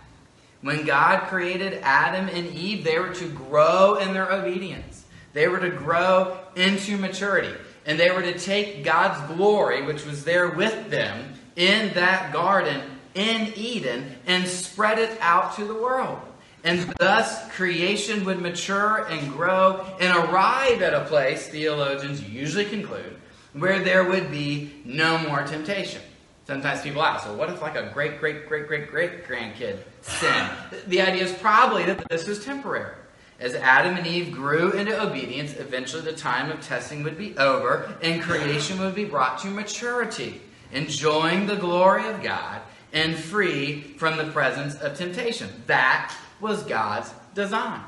When 0.62 0.84
God 0.84 1.28
created 1.28 1.80
Adam 1.82 2.28
and 2.28 2.46
Eve, 2.54 2.84
they 2.84 2.98
were 2.98 3.14
to 3.14 3.28
grow 3.28 3.96
in 3.96 4.12
their 4.12 4.30
obedience. 4.30 5.04
They 5.32 5.48
were 5.48 5.60
to 5.60 5.70
grow 5.70 6.38
into 6.56 6.96
maturity. 6.96 7.54
And 7.84 7.98
they 7.98 8.10
were 8.10 8.22
to 8.22 8.38
take 8.38 8.84
God's 8.84 9.34
glory, 9.34 9.82
which 9.82 10.06
was 10.06 10.24
there 10.24 10.50
with 10.50 10.90
them 10.90 11.31
in 11.56 11.92
that 11.94 12.32
garden 12.32 12.80
in 13.14 13.52
Eden, 13.56 14.16
and 14.26 14.48
spread 14.48 14.98
it 14.98 15.18
out 15.20 15.54
to 15.56 15.64
the 15.64 15.74
world. 15.74 16.18
And 16.64 16.88
thus, 16.98 17.50
creation 17.52 18.24
would 18.24 18.40
mature 18.40 19.06
and 19.10 19.30
grow 19.32 19.84
and 20.00 20.16
arrive 20.16 20.80
at 20.80 20.94
a 20.94 21.04
place, 21.04 21.48
theologians 21.48 22.22
usually 22.22 22.64
conclude, 22.64 23.16
where 23.52 23.80
there 23.80 24.04
would 24.04 24.30
be 24.30 24.72
no 24.84 25.18
more 25.18 25.42
temptation. 25.42 26.00
Sometimes 26.46 26.82
people 26.82 27.02
ask, 27.02 27.26
well, 27.26 27.36
what 27.36 27.50
if 27.50 27.60
like 27.62 27.76
a 27.76 27.90
great, 27.92 28.18
great, 28.18 28.48
great, 28.48 28.66
great, 28.66 28.90
great 28.90 29.26
grandkid 29.26 29.78
sinned? 30.00 30.50
The 30.86 31.00
idea 31.00 31.24
is 31.24 31.32
probably 31.32 31.84
that 31.84 32.08
this 32.08 32.26
is 32.28 32.44
temporary. 32.44 32.96
As 33.38 33.54
Adam 33.54 33.96
and 33.96 34.06
Eve 34.06 34.32
grew 34.32 34.70
into 34.72 35.00
obedience, 35.00 35.56
eventually 35.56 36.02
the 36.02 36.12
time 36.12 36.50
of 36.50 36.60
testing 36.60 37.02
would 37.02 37.18
be 37.18 37.36
over 37.36 37.92
and 38.02 38.22
creation 38.22 38.78
would 38.80 38.94
be 38.94 39.04
brought 39.04 39.38
to 39.40 39.48
maturity, 39.48 40.40
enjoying 40.72 41.46
the 41.46 41.56
glory 41.56 42.08
of 42.08 42.22
God 42.22 42.62
and 42.92 43.16
free 43.16 43.82
from 43.96 44.16
the 44.16 44.30
presence 44.32 44.74
of 44.76 44.96
temptation. 44.96 45.48
That 45.66 46.14
was 46.40 46.62
God's 46.64 47.12
design. 47.34 47.82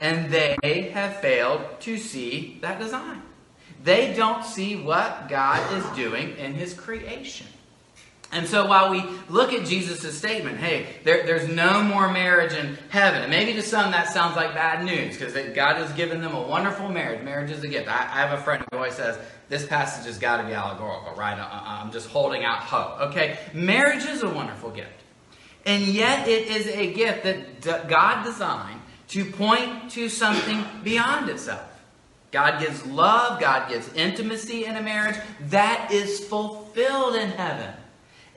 And 0.00 0.30
they 0.30 0.90
have 0.94 1.20
failed 1.20 1.80
to 1.80 1.96
see 1.98 2.58
that 2.62 2.78
design. 2.78 3.22
They 3.82 4.12
don't 4.14 4.44
see 4.44 4.76
what 4.76 5.28
God 5.28 5.76
is 5.76 5.84
doing 5.96 6.36
in 6.36 6.54
his 6.54 6.74
creation. 6.74 7.46
And 8.30 8.46
so 8.46 8.66
while 8.66 8.90
we 8.90 9.02
look 9.30 9.54
at 9.54 9.66
Jesus' 9.66 10.16
statement, 10.16 10.58
hey, 10.58 10.86
there, 11.02 11.24
there's 11.24 11.48
no 11.48 11.82
more 11.82 12.12
marriage 12.12 12.52
in 12.52 12.76
heaven, 12.90 13.22
and 13.22 13.30
maybe 13.30 13.54
to 13.54 13.62
some 13.62 13.90
that 13.92 14.08
sounds 14.08 14.36
like 14.36 14.54
bad 14.54 14.84
news 14.84 15.16
because 15.16 15.32
God 15.54 15.76
has 15.76 15.90
given 15.92 16.20
them 16.20 16.34
a 16.34 16.42
wonderful 16.42 16.90
marriage. 16.90 17.24
Marriage 17.24 17.50
is 17.50 17.64
a 17.64 17.68
gift. 17.68 17.88
I, 17.88 18.02
I 18.02 18.26
have 18.26 18.38
a 18.38 18.42
friend 18.42 18.62
who 18.70 18.76
always 18.76 18.94
says, 18.94 19.18
this 19.48 19.66
passage 19.66 20.04
has 20.04 20.18
got 20.18 20.42
to 20.42 20.44
be 20.46 20.52
allegorical, 20.52 21.14
right? 21.14 21.38
I, 21.38 21.80
I'm 21.82 21.90
just 21.90 22.08
holding 22.08 22.44
out 22.44 22.58
hope. 22.58 23.00
Okay, 23.10 23.38
marriage 23.54 24.04
is 24.04 24.22
a 24.22 24.28
wonderful 24.28 24.70
gift. 24.70 24.90
And 25.64 25.84
yet 25.84 26.28
it 26.28 26.48
is 26.48 26.66
a 26.66 26.92
gift 26.92 27.24
that 27.24 27.88
God 27.88 28.24
designed 28.24 28.80
to 29.08 29.24
point 29.24 29.90
to 29.92 30.10
something 30.10 30.64
beyond 30.84 31.30
itself. 31.30 31.64
God 32.30 32.60
gives 32.60 32.84
love, 32.84 33.40
God 33.40 33.70
gives 33.70 33.90
intimacy 33.94 34.66
in 34.66 34.76
a 34.76 34.82
marriage 34.82 35.16
that 35.48 35.90
is 35.90 36.26
fulfilled 36.26 37.14
in 37.14 37.30
heaven. 37.30 37.72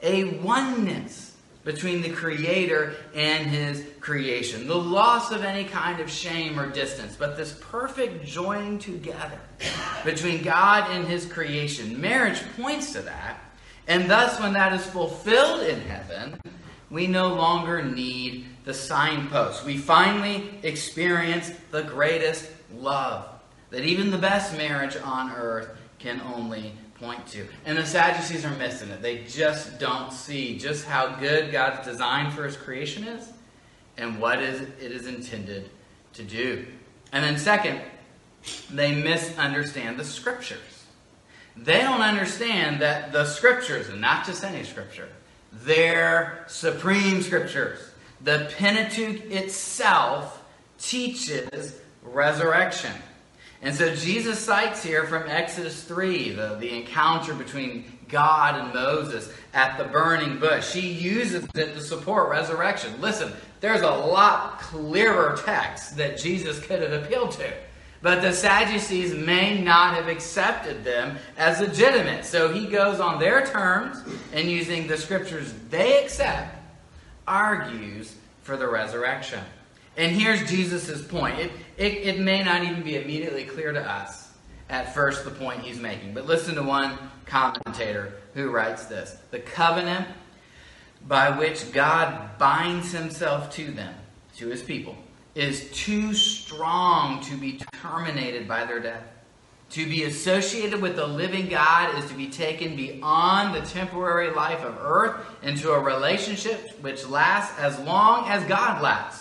A 0.01 0.25
oneness 0.39 1.35
between 1.63 2.01
the 2.01 2.09
Creator 2.09 2.95
and 3.13 3.47
His 3.47 3.85
creation. 3.99 4.67
The 4.67 4.75
loss 4.75 5.31
of 5.31 5.43
any 5.43 5.63
kind 5.63 5.99
of 5.99 6.09
shame 6.09 6.59
or 6.59 6.69
distance, 6.69 7.15
but 7.15 7.37
this 7.37 7.57
perfect 7.61 8.25
joining 8.25 8.79
together 8.79 9.39
between 10.03 10.43
God 10.43 10.89
and 10.89 11.07
His 11.07 11.25
creation. 11.25 12.01
Marriage 12.01 12.41
points 12.57 12.93
to 12.93 13.01
that. 13.03 13.39
And 13.87 14.09
thus, 14.09 14.39
when 14.39 14.53
that 14.53 14.73
is 14.73 14.85
fulfilled 14.85 15.61
in 15.67 15.81
heaven, 15.81 16.39
we 16.89 17.07
no 17.07 17.33
longer 17.33 17.83
need 17.83 18.47
the 18.65 18.73
signposts. 18.73 19.63
We 19.63 19.77
finally 19.77 20.49
experience 20.63 21.51
the 21.71 21.83
greatest 21.83 22.49
love 22.73 23.27
that 23.69 23.83
even 23.83 24.11
the 24.11 24.17
best 24.17 24.55
marriage 24.57 24.97
on 24.97 25.31
earth 25.31 25.69
can 25.99 26.21
only 26.21 26.73
point 27.01 27.25
to. 27.27 27.45
And 27.65 27.77
the 27.77 27.85
Sadducees 27.85 28.45
are 28.45 28.55
missing 28.55 28.89
it. 28.89 29.01
They 29.01 29.23
just 29.23 29.79
don't 29.79 30.13
see 30.13 30.57
just 30.57 30.85
how 30.85 31.15
good 31.15 31.51
God's 31.51 31.85
design 31.85 32.31
for 32.31 32.45
his 32.45 32.55
creation 32.55 33.03
is 33.03 33.27
and 33.97 34.21
what 34.21 34.41
is 34.41 34.61
it 34.61 34.91
is 34.91 35.07
intended 35.07 35.69
to 36.13 36.23
do. 36.23 36.65
And 37.11 37.23
then 37.23 37.37
second, 37.37 37.81
they 38.71 38.93
misunderstand 38.93 39.99
the 39.99 40.05
scriptures. 40.05 40.85
They 41.57 41.81
don't 41.81 42.01
understand 42.01 42.81
that 42.81 43.11
the 43.11 43.25
scriptures, 43.25 43.89
and 43.89 43.99
not 43.99 44.25
just 44.25 44.43
any 44.43 44.63
scripture, 44.63 45.09
their 45.51 46.45
supreme 46.47 47.21
scriptures. 47.21 47.79
The 48.21 48.51
Pentateuch 48.57 49.25
itself 49.31 50.43
teaches 50.77 51.79
resurrection. 52.03 52.93
And 53.61 53.75
so 53.75 53.95
Jesus 53.95 54.39
cites 54.39 54.83
here 54.83 55.05
from 55.05 55.29
Exodus 55.29 55.83
3, 55.83 56.31
the, 56.31 56.55
the 56.59 56.75
encounter 56.75 57.33
between 57.35 57.85
God 58.07 58.59
and 58.59 58.73
Moses 58.73 59.31
at 59.53 59.77
the 59.77 59.85
burning 59.85 60.39
bush. 60.39 60.73
He 60.73 60.91
uses 60.91 61.45
it 61.55 61.73
to 61.73 61.81
support 61.81 62.29
resurrection. 62.29 62.99
Listen, 62.99 63.31
there's 63.59 63.81
a 63.81 63.89
lot 63.89 64.59
clearer 64.59 65.39
text 65.45 65.95
that 65.97 66.17
Jesus 66.17 66.59
could 66.59 66.81
have 66.81 67.03
appealed 67.03 67.31
to. 67.31 67.53
But 68.01 68.21
the 68.23 68.33
Sadducees 68.33 69.13
may 69.13 69.61
not 69.61 69.93
have 69.93 70.07
accepted 70.07 70.83
them 70.83 71.17
as 71.37 71.59
legitimate. 71.59 72.25
So 72.25 72.51
he 72.51 72.65
goes 72.65 72.99
on 72.99 73.19
their 73.19 73.45
terms 73.45 74.03
and 74.33 74.49
using 74.49 74.87
the 74.87 74.97
scriptures 74.97 75.53
they 75.69 76.03
accept, 76.03 76.55
argues 77.27 78.15
for 78.41 78.57
the 78.57 78.67
resurrection. 78.67 79.41
And 79.97 80.15
here's 80.15 80.49
Jesus' 80.49 81.05
point. 81.05 81.39
It, 81.39 81.51
it, 81.77 81.93
it 81.93 82.19
may 82.19 82.43
not 82.43 82.63
even 82.63 82.81
be 82.81 82.95
immediately 82.95 83.43
clear 83.43 83.71
to 83.73 83.81
us 83.81 84.31
at 84.69 84.93
first 84.93 85.25
the 85.25 85.31
point 85.31 85.61
he's 85.61 85.79
making. 85.79 86.13
But 86.13 86.25
listen 86.25 86.55
to 86.55 86.63
one 86.63 86.97
commentator 87.25 88.13
who 88.33 88.49
writes 88.49 88.85
this 88.85 89.17
The 89.31 89.39
covenant 89.39 90.07
by 91.07 91.37
which 91.37 91.71
God 91.71 92.37
binds 92.37 92.91
himself 92.91 93.51
to 93.55 93.71
them, 93.71 93.93
to 94.37 94.47
his 94.47 94.61
people, 94.61 94.95
is 95.35 95.71
too 95.71 96.13
strong 96.13 97.21
to 97.23 97.35
be 97.35 97.59
terminated 97.81 98.47
by 98.47 98.65
their 98.65 98.79
death. 98.79 99.03
To 99.71 99.85
be 99.85 100.03
associated 100.03 100.81
with 100.81 100.97
the 100.97 101.07
living 101.07 101.47
God 101.47 101.97
is 101.97 102.09
to 102.09 102.13
be 102.13 102.27
taken 102.27 102.75
beyond 102.75 103.55
the 103.55 103.61
temporary 103.61 104.29
life 104.31 104.61
of 104.63 104.77
earth 104.81 105.25
into 105.43 105.71
a 105.71 105.79
relationship 105.79 106.77
which 106.81 107.07
lasts 107.07 107.57
as 107.57 107.79
long 107.79 108.27
as 108.27 108.43
God 108.43 108.81
lasts. 108.81 109.20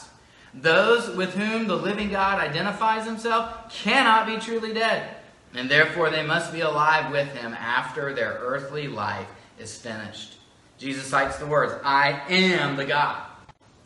Those 0.52 1.14
with 1.16 1.34
whom 1.34 1.68
the 1.68 1.76
living 1.76 2.10
God 2.10 2.40
identifies 2.40 3.06
himself 3.06 3.72
cannot 3.72 4.26
be 4.26 4.38
truly 4.38 4.74
dead, 4.74 5.16
and 5.54 5.70
therefore 5.70 6.10
they 6.10 6.24
must 6.26 6.52
be 6.52 6.60
alive 6.60 7.12
with 7.12 7.28
him 7.34 7.54
after 7.54 8.12
their 8.12 8.38
earthly 8.40 8.88
life 8.88 9.28
is 9.58 9.76
finished. 9.76 10.38
Jesus 10.78 11.06
cites 11.06 11.38
the 11.38 11.46
words, 11.46 11.74
I 11.84 12.22
am 12.28 12.76
the 12.76 12.84
God 12.84 13.22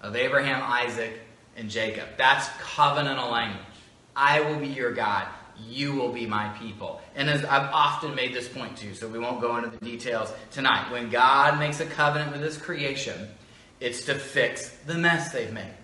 of 0.00 0.16
Abraham, 0.16 0.62
Isaac, 0.62 1.20
and 1.56 1.68
Jacob. 1.68 2.08
That's 2.16 2.46
covenantal 2.48 3.30
language. 3.30 3.66
I 4.16 4.40
will 4.40 4.58
be 4.58 4.68
your 4.68 4.92
God. 4.92 5.26
you 5.68 5.94
will 5.94 6.12
be 6.12 6.26
my 6.26 6.48
people. 6.58 7.00
And 7.14 7.30
as 7.30 7.44
I've 7.44 7.70
often 7.72 8.14
made 8.14 8.34
this 8.34 8.48
point 8.48 8.76
too, 8.76 8.92
so 8.94 9.06
we 9.06 9.20
won't 9.20 9.40
go 9.40 9.56
into 9.56 9.70
the 9.70 9.84
details 9.84 10.32
tonight. 10.50 10.90
When 10.90 11.10
God 11.10 11.60
makes 11.60 11.78
a 11.78 11.86
covenant 11.86 12.32
with 12.32 12.42
his 12.42 12.56
creation, 12.56 13.28
it's 13.78 14.04
to 14.06 14.14
fix 14.14 14.70
the 14.86 14.94
mess 14.94 15.32
they've 15.32 15.52
made 15.52 15.74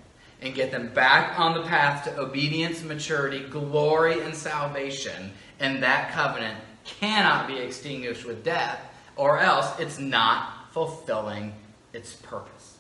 and 0.42 0.54
get 0.54 0.70
them 0.70 0.88
back 0.94 1.38
on 1.38 1.54
the 1.54 1.62
path 1.62 2.04
to 2.04 2.18
obedience, 2.18 2.82
maturity, 2.82 3.40
glory, 3.40 4.20
and 4.20 4.34
salvation. 4.34 5.32
And 5.58 5.82
that 5.82 6.12
covenant 6.12 6.58
cannot 6.84 7.46
be 7.46 7.58
extinguished 7.58 8.24
with 8.24 8.42
death, 8.42 8.80
or 9.16 9.38
else 9.38 9.78
it's 9.78 9.98
not 9.98 10.72
fulfilling 10.72 11.52
its 11.92 12.14
purpose. 12.14 12.78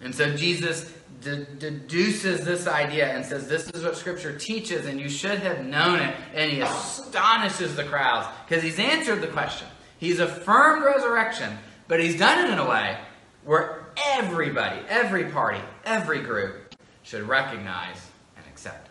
And 0.00 0.14
so 0.14 0.34
Jesus 0.34 0.92
de- 1.20 1.44
deduces 1.44 2.44
this 2.44 2.66
idea 2.66 3.12
and 3.12 3.24
says, 3.24 3.46
This 3.46 3.68
is 3.70 3.84
what 3.84 3.96
Scripture 3.96 4.36
teaches, 4.36 4.86
and 4.86 4.98
you 4.98 5.08
should 5.08 5.38
have 5.40 5.64
known 5.64 6.00
it. 6.00 6.14
And 6.34 6.50
he 6.50 6.60
astonishes 6.60 7.76
the 7.76 7.84
crowds 7.84 8.26
because 8.48 8.64
he's 8.64 8.78
answered 8.78 9.20
the 9.20 9.28
question. 9.28 9.68
He's 9.98 10.18
affirmed 10.18 10.84
resurrection, 10.84 11.56
but 11.86 12.00
he's 12.00 12.18
done 12.18 12.46
it 12.46 12.52
in 12.52 12.58
a 12.58 12.68
way 12.68 12.98
where 13.44 13.86
everybody, 14.08 14.80
every 14.88 15.26
party, 15.26 15.60
every 15.84 16.20
group 16.20 16.61
should 17.02 17.22
recognize 17.28 18.08
and 18.36 18.44
accept. 18.46 18.88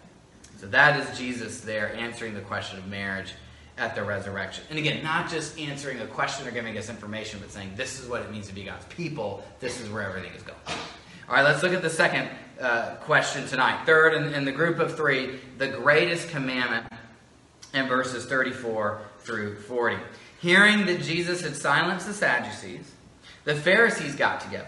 So 0.58 0.68
that 0.68 1.00
is 1.00 1.18
Jesus 1.18 1.62
there 1.62 1.94
answering 1.96 2.34
the 2.34 2.42
question 2.42 2.78
of 2.78 2.88
marriage 2.88 3.34
at 3.78 3.96
the 3.96 4.04
resurrection. 4.04 4.64
And 4.70 4.78
again, 4.78 5.04
not 5.04 5.30
just 5.30 5.58
answering 5.58 6.00
a 6.00 6.06
question 6.06 6.48
or 6.48 6.52
giving 6.52 6.78
us 6.78 6.90
information, 6.90 7.40
but 7.40 7.52
saying 7.52 7.72
this 7.76 8.00
is 8.00 8.08
what 8.08 8.22
it 8.22 8.32
means 8.32 8.48
to 8.48 8.54
be 8.54 8.64
God's 8.64 8.86
people. 8.86 9.44
This 9.60 9.82
is 9.82 9.90
where 9.90 10.04
everything 10.04 10.32
is 10.34 10.44
going. 10.44 10.60
All 11.28 11.36
right, 11.36 11.44
let's 11.44 11.64
look 11.64 11.74
at 11.74 11.82
the 11.82 11.90
second 11.90 12.30
uh, 12.60 12.96
question 12.98 13.48
tonight. 13.48 13.86
Third, 13.86 14.14
in, 14.14 14.34
in 14.34 14.46
the 14.46 14.52
group 14.52 14.80
of 14.80 14.96
three, 14.96 15.40
the 15.58 15.68
greatest 15.68 16.30
commandment 16.30 16.86
in 17.74 17.88
verses 17.88 18.26
34 18.26 19.02
through 19.20 19.56
40. 19.62 19.98
Hearing 20.42 20.86
that 20.88 21.02
Jesus 21.02 21.42
had 21.42 21.56
silenced 21.56 22.08
the 22.08 22.14
Sadducees, 22.14 22.92
the 23.46 23.56
Pharisees 23.56 24.16
got 24.16 24.42
together. 24.42 24.68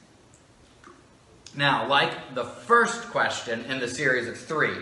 Now, 1.55 1.87
like 1.87 2.33
the 2.33 2.45
first 2.45 3.09
question 3.09 3.65
in 3.65 3.79
the 3.79 3.87
series 3.87 4.27
of 4.27 4.37
three, 4.37 4.77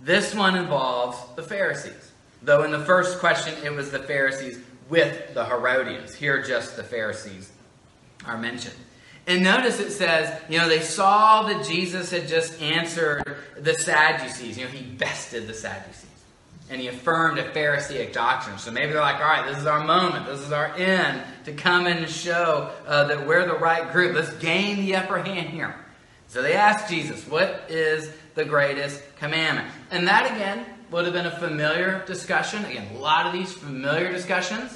this 0.00 0.34
one 0.34 0.56
involves 0.56 1.16
the 1.36 1.42
Pharisees. 1.42 2.12
Though 2.42 2.64
in 2.64 2.72
the 2.72 2.84
first 2.84 3.20
question 3.20 3.54
it 3.64 3.72
was 3.72 3.90
the 3.90 4.00
Pharisees 4.00 4.58
with 4.88 5.34
the 5.34 5.44
Herodians. 5.44 6.14
Here, 6.14 6.42
just 6.42 6.76
the 6.76 6.82
Pharisees 6.82 7.50
are 8.26 8.36
mentioned. 8.36 8.74
And 9.26 9.44
notice 9.44 9.78
it 9.78 9.92
says, 9.92 10.40
you 10.48 10.58
know, 10.58 10.68
they 10.68 10.80
saw 10.80 11.44
that 11.44 11.64
Jesus 11.64 12.10
had 12.10 12.26
just 12.26 12.60
answered 12.60 13.36
the 13.56 13.74
Sadducees. 13.74 14.58
You 14.58 14.64
know, 14.64 14.70
he 14.70 14.82
bested 14.82 15.46
the 15.46 15.54
Sadducees. 15.54 16.08
And 16.68 16.80
he 16.80 16.88
affirmed 16.88 17.38
a 17.38 17.52
Pharisaic 17.52 18.12
doctrine. 18.12 18.58
So 18.58 18.72
maybe 18.72 18.92
they're 18.92 19.00
like, 19.00 19.20
all 19.20 19.28
right, 19.28 19.46
this 19.46 19.58
is 19.58 19.66
our 19.66 19.84
moment. 19.84 20.26
This 20.26 20.40
is 20.40 20.50
our 20.50 20.74
end 20.74 21.22
to 21.44 21.52
come 21.52 21.86
in 21.86 21.98
and 21.98 22.10
show 22.10 22.70
uh, 22.86 23.04
that 23.04 23.26
we're 23.26 23.46
the 23.46 23.58
right 23.58 23.92
group. 23.92 24.16
Let's 24.16 24.32
gain 24.34 24.78
the 24.78 24.96
upper 24.96 25.22
hand 25.22 25.50
here. 25.50 25.76
So 26.32 26.40
they 26.40 26.54
asked 26.54 26.88
Jesus, 26.88 27.28
what 27.28 27.66
is 27.68 28.10
the 28.34 28.46
greatest 28.46 29.02
commandment? 29.16 29.68
And 29.90 30.08
that, 30.08 30.34
again, 30.34 30.64
would 30.90 31.04
have 31.04 31.12
been 31.12 31.26
a 31.26 31.38
familiar 31.38 32.02
discussion. 32.06 32.64
Again, 32.64 32.88
a 32.96 32.98
lot 32.98 33.26
of 33.26 33.34
these 33.34 33.52
familiar 33.52 34.10
discussions. 34.10 34.72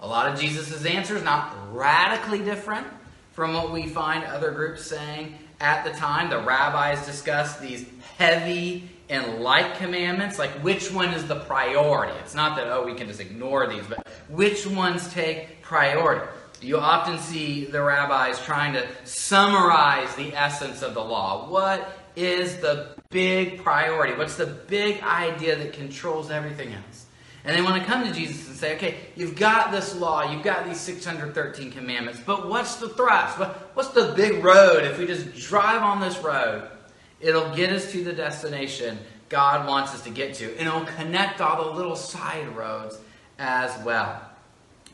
A 0.00 0.06
lot 0.08 0.32
of 0.32 0.40
Jesus' 0.40 0.84
answers, 0.84 1.22
not 1.22 1.54
radically 1.72 2.40
different 2.40 2.88
from 3.34 3.54
what 3.54 3.70
we 3.72 3.86
find 3.86 4.24
other 4.24 4.50
groups 4.50 4.84
saying 4.84 5.38
at 5.60 5.84
the 5.84 5.92
time. 5.92 6.28
The 6.28 6.40
rabbis 6.40 7.06
discussed 7.06 7.60
these 7.60 7.86
heavy 8.18 8.90
and 9.08 9.38
light 9.44 9.76
commandments, 9.76 10.40
like 10.40 10.50
which 10.64 10.90
one 10.90 11.10
is 11.10 11.24
the 11.28 11.38
priority. 11.38 12.18
It's 12.18 12.34
not 12.34 12.56
that, 12.56 12.66
oh, 12.66 12.84
we 12.84 12.94
can 12.94 13.06
just 13.06 13.20
ignore 13.20 13.68
these, 13.68 13.84
but 13.86 14.04
which 14.28 14.66
ones 14.66 15.08
take 15.12 15.62
priority. 15.62 16.26
You 16.60 16.78
often 16.78 17.18
see 17.18 17.66
the 17.66 17.82
rabbis 17.82 18.42
trying 18.44 18.72
to 18.74 18.86
summarize 19.04 20.14
the 20.16 20.34
essence 20.34 20.82
of 20.82 20.94
the 20.94 21.04
law. 21.04 21.48
What 21.50 21.96
is 22.16 22.56
the 22.56 22.96
big 23.10 23.62
priority? 23.62 24.14
What's 24.14 24.36
the 24.36 24.46
big 24.46 25.02
idea 25.02 25.56
that 25.56 25.74
controls 25.74 26.30
everything 26.30 26.72
else? 26.72 27.06
And 27.44 27.56
they 27.56 27.62
want 27.62 27.80
to 27.80 27.88
come 27.88 28.04
to 28.04 28.12
Jesus 28.12 28.48
and 28.48 28.56
say, 28.56 28.74
okay, 28.74 28.96
you've 29.14 29.36
got 29.36 29.70
this 29.70 29.94
law, 29.94 30.32
you've 30.32 30.42
got 30.42 30.66
these 30.66 30.80
613 30.80 31.70
commandments, 31.70 32.20
but 32.26 32.48
what's 32.48 32.76
the 32.76 32.88
thrust? 32.88 33.38
What's 33.74 33.90
the 33.90 34.14
big 34.16 34.42
road? 34.42 34.82
If 34.82 34.98
we 34.98 35.06
just 35.06 35.32
drive 35.36 35.82
on 35.82 36.00
this 36.00 36.18
road, 36.18 36.68
it'll 37.20 37.54
get 37.54 37.70
us 37.70 37.92
to 37.92 38.02
the 38.02 38.12
destination 38.12 38.98
God 39.28 39.68
wants 39.68 39.94
us 39.94 40.02
to 40.02 40.10
get 40.10 40.34
to, 40.34 40.56
and 40.58 40.66
it'll 40.66 40.84
connect 40.84 41.40
all 41.40 41.64
the 41.64 41.76
little 41.76 41.96
side 41.96 42.48
roads 42.56 42.98
as 43.38 43.70
well. 43.84 44.22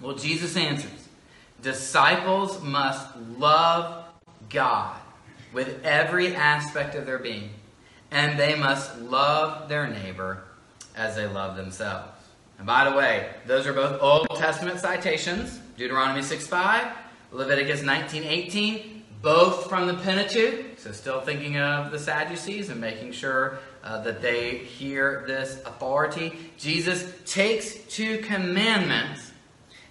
Well, 0.01 0.17
Jesus 0.17 0.57
answers 0.57 1.02
disciples 1.63 2.63
must 2.63 3.07
love 3.39 4.05
God 4.51 5.01
with 5.53 5.85
every 5.85 6.35
aspect 6.35 6.95
of 6.95 7.07
their 7.07 7.19
being, 7.19 7.51
and 8.11 8.39
they 8.39 8.55
must 8.55 8.99
love 8.99 9.69
their 9.69 9.87
neighbor 9.87 10.43
as 10.97 11.17
they 11.17 11.27
love 11.27 11.57
themselves. 11.57 12.11
And 12.59 12.67
by 12.67 12.89
the 12.89 12.97
way, 12.97 13.31
those 13.47 13.67
are 13.67 13.73
both 13.73 14.01
Old 14.01 14.29
Testament 14.37 14.79
citations 14.81 15.61
Deuteronomy 15.77 16.23
6 16.23 16.47
5, 16.47 16.93
Leviticus 17.33 17.83
19 17.83 18.25
18, 18.25 19.03
both 19.23 19.69
from 19.69 19.87
the 19.87 19.95
Pentateuch. 19.95 20.79
So, 20.79 20.93
still 20.93 21.21
thinking 21.21 21.57
of 21.59 21.91
the 21.91 21.99
Sadducees 21.99 22.69
and 22.69 22.81
making 22.81 23.13
sure 23.13 23.59
uh, 23.83 24.03
that 24.03 24.21
they 24.21 24.59
hear 24.59 25.25
this 25.27 25.61
authority. 25.65 26.39
Jesus 26.59 27.13
takes 27.25 27.75
two 27.87 28.19
commandments 28.19 29.32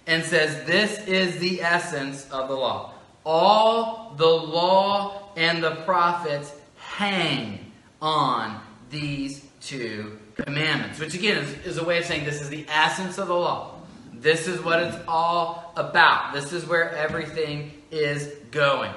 and 0.06 0.24
says, 0.24 0.66
This 0.66 1.06
is 1.06 1.38
the 1.38 1.62
essence 1.62 2.28
of 2.30 2.48
the 2.48 2.54
law. 2.54 2.94
All 3.24 4.14
the 4.16 4.26
law 4.26 5.30
and 5.36 5.62
the 5.62 5.76
prophets 5.84 6.52
hang 6.76 7.72
on 8.00 8.60
these 8.90 9.46
two 9.60 10.18
commandments, 10.34 10.98
which 10.98 11.14
again 11.14 11.38
is, 11.38 11.52
is 11.66 11.78
a 11.78 11.84
way 11.84 11.98
of 11.98 12.04
saying 12.04 12.24
this 12.24 12.40
is 12.40 12.48
the 12.48 12.66
essence 12.68 13.18
of 13.18 13.28
the 13.28 13.34
law. 13.34 13.80
This 14.12 14.46
is 14.46 14.62
what 14.62 14.82
it's 14.82 14.96
all 15.08 15.72
about. 15.76 16.32
This 16.32 16.52
is 16.52 16.66
where 16.66 16.90
everything 16.90 17.72
is 17.90 18.26
going. 18.50 18.92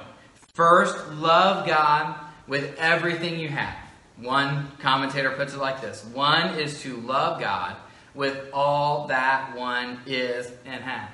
First, 0.53 0.95
love 1.13 1.65
God 1.65 2.15
with 2.47 2.77
everything 2.77 3.39
you 3.39 3.49
have. 3.49 3.75
One 4.17 4.71
commentator 4.79 5.31
puts 5.31 5.53
it 5.53 5.59
like 5.59 5.81
this 5.81 6.05
One 6.05 6.57
is 6.59 6.81
to 6.81 6.97
love 6.97 7.39
God 7.39 7.75
with 8.15 8.49
all 8.53 9.07
that 9.07 9.55
one 9.55 9.99
is 10.05 10.51
and 10.65 10.83
has. 10.83 11.09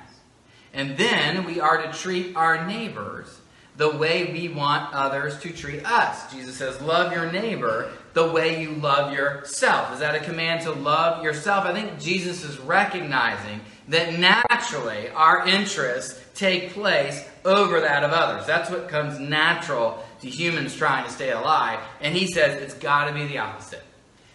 And 0.72 0.96
then 0.96 1.44
we 1.44 1.60
are 1.60 1.82
to 1.82 1.92
treat 1.92 2.36
our 2.36 2.66
neighbors 2.66 3.40
the 3.76 3.90
way 3.90 4.32
we 4.32 4.48
want 4.48 4.94
others 4.94 5.38
to 5.40 5.50
treat 5.50 5.84
us. 5.84 6.32
Jesus 6.32 6.56
says, 6.56 6.80
Love 6.80 7.12
your 7.12 7.30
neighbor 7.30 7.90
the 8.12 8.30
way 8.30 8.62
you 8.62 8.72
love 8.72 9.12
yourself. 9.12 9.92
Is 9.92 10.00
that 10.00 10.14
a 10.14 10.20
command 10.20 10.62
to 10.62 10.72
love 10.72 11.24
yourself? 11.24 11.64
I 11.64 11.72
think 11.72 11.98
Jesus 11.98 12.44
is 12.44 12.58
recognizing 12.58 13.60
that 13.88 14.18
naturally 14.18 15.08
our 15.10 15.46
interests 15.46 16.22
take 16.34 16.70
place 16.70 17.26
over 17.44 17.80
that 17.80 18.04
of 18.04 18.12
others. 18.12 18.46
That's 18.46 18.70
what 18.70 18.88
comes 18.88 19.18
natural 19.18 20.04
to 20.20 20.28
humans 20.28 20.76
trying 20.76 21.04
to 21.04 21.10
stay 21.10 21.30
alive. 21.30 21.80
And 22.00 22.14
he 22.14 22.26
says 22.26 22.62
it's 22.62 22.74
got 22.74 23.06
to 23.08 23.14
be 23.14 23.26
the 23.26 23.38
opposite 23.38 23.82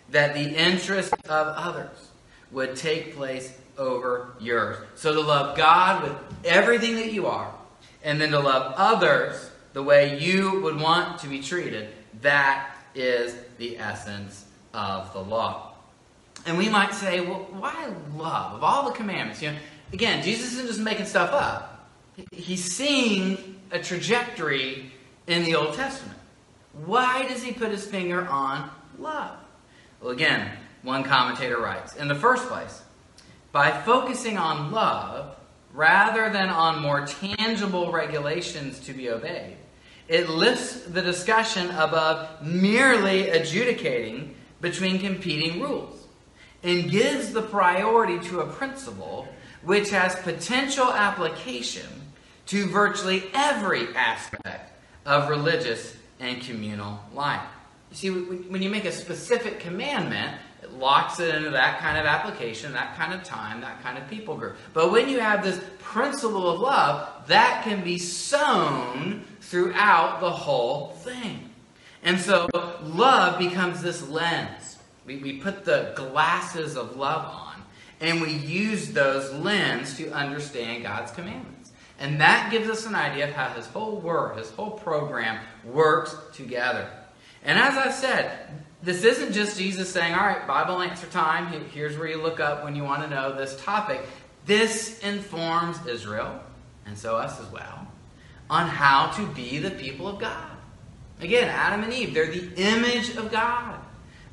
that 0.09 0.33
the 0.33 0.49
interest 0.49 1.13
of 1.13 1.47
others 1.47 2.06
would 2.51 2.75
take 2.75 3.15
place 3.15 3.55
over 3.77 4.29
yours. 4.39 4.77
So 4.95 5.13
to 5.13 5.21
love 5.21 5.57
God 5.57 6.03
with 6.03 6.13
everything 6.45 6.95
that 6.95 7.11
you 7.11 7.27
are, 7.27 7.53
and 8.03 8.19
then 8.21 8.31
to 8.31 8.39
love 8.39 8.73
others 8.77 9.51
the 9.73 9.83
way 9.83 10.19
you 10.19 10.61
would 10.61 10.79
want 10.79 11.19
to 11.19 11.27
be 11.27 11.41
treated, 11.41 11.89
that 12.21 12.75
is 12.95 13.35
the 13.57 13.77
essence 13.77 14.45
of 14.73 15.11
the 15.13 15.21
law. 15.21 15.73
And 16.45 16.57
we 16.57 16.69
might 16.69 16.93
say, 16.93 17.19
well, 17.21 17.47
why 17.51 17.91
love? 18.15 18.53
Of 18.53 18.63
all 18.63 18.89
the 18.89 18.95
commandments, 18.95 19.41
you 19.41 19.51
know, 19.51 19.57
again, 19.93 20.23
Jesus 20.23 20.53
isn't 20.53 20.67
just 20.67 20.79
making 20.79 21.05
stuff 21.05 21.31
up. 21.31 21.89
He's 22.31 22.63
seeing 22.63 23.59
a 23.71 23.79
trajectory 23.79 24.91
in 25.27 25.43
the 25.43 25.55
Old 25.55 25.75
Testament. 25.75 26.17
Why 26.85 27.27
does 27.27 27.43
he 27.43 27.51
put 27.51 27.71
his 27.71 27.85
finger 27.85 28.25
on 28.27 28.69
love? 28.97 29.37
Well, 30.01 30.11
again, 30.11 30.51
one 30.87 31.03
commentator 31.03 31.59
writes 31.59 31.95
In 31.95 32.07
the 32.07 32.15
first 32.15 32.47
place, 32.47 32.81
by 33.51 33.71
focusing 33.81 34.37
on 34.37 34.71
love 34.71 35.35
rather 35.73 36.31
than 36.31 36.49
on 36.49 36.81
more 36.81 37.05
tangible 37.05 37.91
regulations 37.91 38.79
to 38.79 38.93
be 38.93 39.09
obeyed. 39.09 39.57
It 40.07 40.29
lifts 40.29 40.83
the 40.83 41.01
discussion 41.01 41.69
above 41.71 42.41
merely 42.41 43.29
adjudicating 43.29 44.33
between 44.61 44.99
competing 44.99 45.61
rules 45.61 46.07
and 46.63 46.89
gives 46.89 47.33
the 47.33 47.41
priority 47.41 48.19
to 48.29 48.39
a 48.39 48.47
principle 48.47 49.27
which 49.63 49.89
has 49.89 50.15
potential 50.15 50.91
application 50.91 51.87
to 52.47 52.65
virtually 52.67 53.23
every 53.33 53.93
aspect 53.93 54.71
of 55.05 55.29
religious 55.29 55.95
and 56.19 56.41
communal 56.41 56.99
life. 57.13 57.45
You 57.91 57.95
see, 57.95 58.09
when 58.09 58.61
you 58.61 58.69
make 58.69 58.85
a 58.85 58.91
specific 58.91 59.59
commandment, 59.59 60.37
locks 60.79 61.19
it 61.19 61.33
into 61.35 61.49
that 61.51 61.79
kind 61.79 61.97
of 61.97 62.05
application, 62.05 62.73
that 62.73 62.95
kind 62.95 63.13
of 63.13 63.23
time, 63.23 63.61
that 63.61 63.81
kind 63.83 63.97
of 63.97 64.07
people 64.09 64.35
group. 64.35 64.57
But 64.73 64.91
when 64.91 65.09
you 65.09 65.19
have 65.19 65.43
this 65.43 65.61
principle 65.79 66.49
of 66.49 66.59
love, 66.59 67.27
that 67.27 67.63
can 67.63 67.83
be 67.83 67.97
sown 67.97 69.25
throughout 69.41 70.19
the 70.19 70.31
whole 70.31 70.89
thing. 70.89 71.49
And 72.03 72.19
so 72.19 72.47
love 72.83 73.39
becomes 73.39 73.81
this 73.81 74.07
lens. 74.07 74.77
We, 75.05 75.17
we 75.17 75.39
put 75.39 75.65
the 75.65 75.93
glasses 75.95 76.75
of 76.75 76.95
love 76.95 77.25
on, 77.25 77.63
and 78.01 78.21
we 78.21 78.31
use 78.33 78.91
those 78.91 79.33
lens 79.33 79.97
to 79.97 80.11
understand 80.11 80.83
God's 80.83 81.11
commandments. 81.11 81.71
And 81.99 82.21
that 82.21 82.51
gives 82.51 82.69
us 82.69 82.85
an 82.85 82.93
idea 82.93 83.27
of 83.27 83.33
how 83.33 83.49
his 83.49 83.65
whole 83.65 83.99
word, 83.99 84.37
his 84.37 84.51
whole 84.51 84.71
program 84.71 85.39
works 85.63 86.15
together. 86.33 86.89
And 87.43 87.57
as 87.57 87.75
I 87.77 87.89
said, 87.91 88.49
this 88.87 89.03
isn't 89.03 89.33
just 89.33 89.57
Jesus 89.57 89.91
saying, 89.91 90.13
all 90.13 90.25
right, 90.25 90.47
Bible 90.47 90.81
answer 90.81 91.07
time. 91.07 91.53
Here's 91.73 91.97
where 91.97 92.07
you 92.07 92.21
look 92.21 92.39
up 92.39 92.63
when 92.63 92.73
you 92.73 92.85
want 92.85 93.03
to 93.03 93.09
know 93.09 93.35
this 93.35 93.61
topic. 93.61 93.99
This 94.45 94.99
informs 94.99 95.85
Israel, 95.85 96.39
and 96.85 96.97
so 96.97 97.17
us 97.17 97.37
as 97.41 97.51
well, 97.51 97.85
on 98.49 98.65
how 98.65 99.07
to 99.17 99.27
be 99.33 99.57
the 99.57 99.71
people 99.71 100.07
of 100.07 100.19
God. 100.19 100.51
Again, 101.19 101.49
Adam 101.49 101.83
and 101.83 101.91
Eve, 101.91 102.13
they're 102.13 102.31
the 102.31 102.49
image 102.55 103.17
of 103.17 103.29
God. 103.29 103.77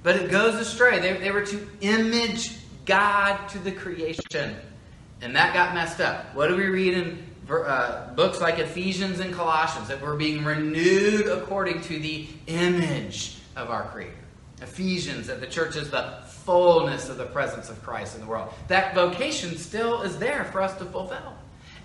But 0.05 0.15
it 0.15 0.31
goes 0.31 0.55
astray. 0.55 1.01
They, 1.01 1.15
they 1.15 1.33
were 1.33 1.45
to 1.47 1.69
image 1.81 2.53
God 2.85 3.49
to 3.49 3.59
the 3.59 3.73
creation. 3.73 4.55
And 5.21 5.35
that 5.35 5.53
got 5.53 5.75
messed 5.75 6.01
up. 6.01 6.33
What 6.33 6.47
do 6.47 6.55
we 6.55 6.67
read 6.67 6.95
in 6.95 7.27
uh, 7.51 8.15
books 8.15 8.41
like 8.41 8.61
Ephesians 8.61 9.19
and 9.19 9.35
Colossians? 9.35 9.89
That 9.89 10.01
we're 10.01 10.15
being 10.15 10.45
renewed 10.45 11.27
according 11.27 11.81
to 11.81 11.99
the 11.99 12.29
image 12.47 13.39
of 13.57 13.71
our 13.71 13.89
Creator. 13.89 14.24
Ephesians, 14.65 15.29
that 15.29 15.41
the 15.41 15.47
church 15.47 15.77
is 15.77 15.91
the 15.91 16.19
fullness 16.27 17.09
of 17.09 17.17
the 17.17 17.27
presence 17.27 17.71
of 17.71 17.83
Christ 17.83 18.17
in 18.17 18.23
the 18.23 18.27
world. 18.27 18.53
That 18.69 18.95
vocation 18.95 19.57
still 19.57 20.03
is 20.03 20.19
there 20.19 20.45
for 20.47 20.61
us 20.61 20.77
to 20.79 20.85
fulfill. 20.87 21.35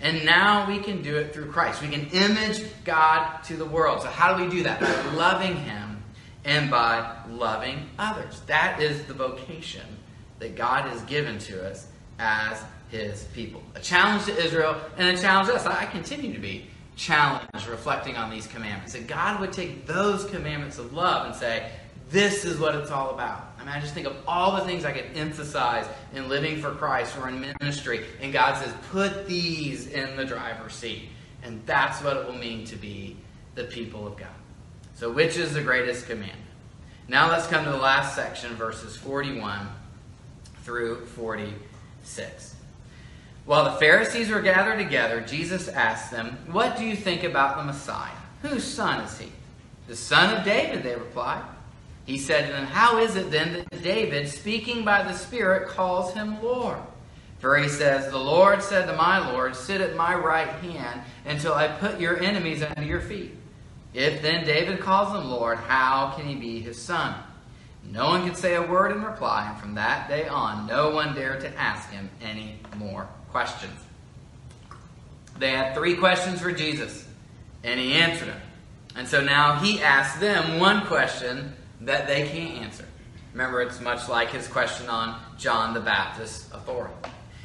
And 0.00 0.24
now 0.24 0.66
we 0.66 0.78
can 0.78 1.02
do 1.02 1.16
it 1.16 1.32
through 1.34 1.52
Christ. 1.52 1.82
We 1.82 1.88
can 1.88 2.06
image 2.06 2.62
God 2.84 3.42
to 3.44 3.56
the 3.56 3.66
world. 3.66 4.02
So, 4.02 4.08
how 4.08 4.34
do 4.34 4.44
we 4.44 4.50
do 4.50 4.62
that? 4.62 4.80
By 4.80 5.12
loving 5.12 5.56
Him 5.56 6.02
and 6.44 6.70
by 6.70 7.16
loving 7.28 7.88
others. 7.98 8.40
That 8.46 8.80
is 8.80 9.04
the 9.04 9.14
vocation 9.14 9.86
that 10.38 10.56
God 10.56 10.88
has 10.88 11.02
given 11.02 11.38
to 11.40 11.68
us 11.68 11.86
as 12.18 12.62
His 12.90 13.24
people. 13.34 13.62
A 13.74 13.80
challenge 13.80 14.24
to 14.24 14.36
Israel 14.42 14.80
and 14.96 15.16
a 15.16 15.20
challenge 15.20 15.48
to 15.48 15.54
us. 15.54 15.66
I 15.66 15.84
continue 15.84 16.32
to 16.32 16.40
be 16.40 16.66
challenged 16.96 17.66
reflecting 17.66 18.16
on 18.16 18.30
these 18.30 18.46
commandments. 18.46 18.94
That 18.94 19.06
God 19.06 19.40
would 19.40 19.52
take 19.52 19.86
those 19.86 20.24
commandments 20.24 20.78
of 20.78 20.94
love 20.94 21.26
and 21.26 21.34
say, 21.34 21.70
this 22.10 22.44
is 22.44 22.58
what 22.58 22.74
it's 22.74 22.90
all 22.90 23.10
about. 23.10 23.52
I 23.58 23.64
mean, 23.64 23.72
I 23.72 23.80
just 23.80 23.94
think 23.94 24.06
of 24.06 24.16
all 24.26 24.56
the 24.56 24.62
things 24.62 24.84
I 24.84 24.92
could 24.92 25.16
emphasize 25.16 25.86
in 26.12 26.28
living 26.28 26.60
for 26.60 26.72
Christ 26.72 27.16
or 27.16 27.28
in 27.28 27.40
ministry. 27.40 28.04
And 28.20 28.32
God 28.32 28.56
says, 28.56 28.74
put 28.90 29.28
these 29.28 29.86
in 29.86 30.16
the 30.16 30.24
driver's 30.24 30.74
seat. 30.74 31.08
And 31.42 31.64
that's 31.66 32.02
what 32.02 32.16
it 32.16 32.26
will 32.26 32.34
mean 32.34 32.64
to 32.66 32.76
be 32.76 33.16
the 33.54 33.64
people 33.64 34.06
of 34.06 34.16
God. 34.16 34.28
So, 34.94 35.10
which 35.10 35.36
is 35.36 35.54
the 35.54 35.62
greatest 35.62 36.06
commandment? 36.06 36.40
Now 37.08 37.30
let's 37.30 37.46
come 37.46 37.64
to 37.64 37.70
the 37.70 37.76
last 37.76 38.14
section, 38.14 38.54
verses 38.54 38.96
41 38.96 39.66
through 40.64 41.06
46. 41.06 42.54
While 43.46 43.64
the 43.64 43.78
Pharisees 43.78 44.28
were 44.28 44.42
gathered 44.42 44.78
together, 44.78 45.20
Jesus 45.20 45.68
asked 45.68 46.10
them, 46.10 46.38
What 46.50 46.76
do 46.76 46.84
you 46.84 46.94
think 46.94 47.24
about 47.24 47.56
the 47.56 47.64
Messiah? 47.64 48.12
Whose 48.42 48.64
son 48.64 49.00
is 49.00 49.18
he? 49.18 49.32
The 49.88 49.96
son 49.96 50.36
of 50.36 50.44
David, 50.44 50.82
they 50.82 50.94
replied. 50.94 51.42
He 52.10 52.18
said 52.18 52.48
to 52.48 52.52
them, 52.52 52.66
How 52.66 52.98
is 52.98 53.14
it 53.14 53.30
then 53.30 53.52
that 53.52 53.82
David, 53.84 54.28
speaking 54.28 54.84
by 54.84 55.04
the 55.04 55.14
Spirit, 55.14 55.68
calls 55.68 56.12
him 56.12 56.42
Lord? 56.42 56.78
For 57.38 57.56
he 57.56 57.68
says, 57.68 58.10
The 58.10 58.18
Lord 58.18 58.64
said 58.64 58.86
to 58.86 58.96
my 58.96 59.30
Lord, 59.30 59.54
Sit 59.54 59.80
at 59.80 59.94
my 59.94 60.16
right 60.16 60.48
hand 60.48 61.02
until 61.24 61.54
I 61.54 61.68
put 61.68 62.00
your 62.00 62.20
enemies 62.20 62.64
under 62.64 62.82
your 62.82 63.00
feet. 63.00 63.36
If 63.94 64.22
then 64.22 64.44
David 64.44 64.80
calls 64.80 65.14
him 65.14 65.30
Lord, 65.30 65.58
how 65.58 66.12
can 66.16 66.26
he 66.26 66.34
be 66.34 66.60
his 66.60 66.82
son? 66.82 67.14
No 67.88 68.08
one 68.08 68.26
could 68.26 68.36
say 68.36 68.56
a 68.56 68.62
word 68.62 68.90
in 68.90 69.04
reply, 69.04 69.48
and 69.48 69.60
from 69.60 69.76
that 69.76 70.08
day 70.08 70.26
on, 70.26 70.66
no 70.66 70.90
one 70.90 71.14
dared 71.14 71.42
to 71.42 71.56
ask 71.56 71.90
him 71.90 72.10
any 72.20 72.58
more 72.76 73.08
questions. 73.30 73.78
They 75.38 75.52
had 75.52 75.76
three 75.76 75.94
questions 75.94 76.40
for 76.40 76.50
Jesus, 76.50 77.06
and 77.62 77.78
he 77.78 77.92
answered 77.92 78.30
them. 78.30 78.40
And 78.96 79.06
so 79.06 79.22
now 79.22 79.60
he 79.60 79.80
asks 79.80 80.18
them 80.18 80.58
one 80.58 80.86
question 80.86 81.54
that 81.82 82.06
they 82.06 82.28
can't 82.28 82.64
answer. 82.64 82.84
Remember, 83.32 83.62
it's 83.62 83.80
much 83.80 84.08
like 84.08 84.30
his 84.30 84.48
question 84.48 84.88
on 84.88 85.20
John 85.38 85.74
the 85.74 85.80
Baptist's 85.80 86.52
authority. 86.52 86.94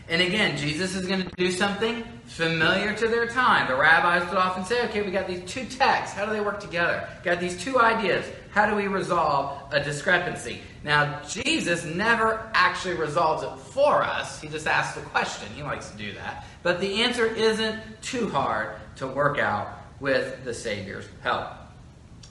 And 0.07 0.21
again, 0.21 0.55
Jesus 0.55 0.95
is 0.95 1.07
going 1.07 1.23
to 1.23 1.35
do 1.35 1.51
something 1.51 2.03
familiar 2.25 2.93
to 2.95 3.07
their 3.07 3.27
time. 3.27 3.67
The 3.67 3.75
rabbis 3.75 4.27
would 4.29 4.37
often 4.37 4.63
say, 4.63 4.85
okay, 4.85 5.01
we 5.01 5.09
got 5.09 5.27
these 5.27 5.49
two 5.49 5.65
texts. 5.65 6.15
How 6.15 6.27
do 6.27 6.31
they 6.31 6.41
work 6.41 6.59
together? 6.59 7.07
Got 7.23 7.39
these 7.39 7.59
two 7.59 7.79
ideas. 7.79 8.23
How 8.51 8.69
do 8.69 8.75
we 8.75 8.85
resolve 8.85 9.73
a 9.73 9.83
discrepancy? 9.83 10.59
Now, 10.83 11.21
Jesus 11.27 11.85
never 11.85 12.51
actually 12.53 12.95
resolves 12.95 13.41
it 13.41 13.57
for 13.73 14.03
us. 14.03 14.39
He 14.39 14.47
just 14.47 14.67
asks 14.67 14.95
the 14.95 15.01
question. 15.07 15.47
He 15.55 15.63
likes 15.63 15.89
to 15.89 15.97
do 15.97 16.13
that. 16.13 16.45
But 16.61 16.79
the 16.79 17.01
answer 17.01 17.25
isn't 17.25 17.79
too 18.03 18.29
hard 18.29 18.75
to 18.97 19.07
work 19.07 19.39
out 19.39 19.69
with 19.99 20.43
the 20.43 20.53
Savior's 20.53 21.07
help. 21.23 21.47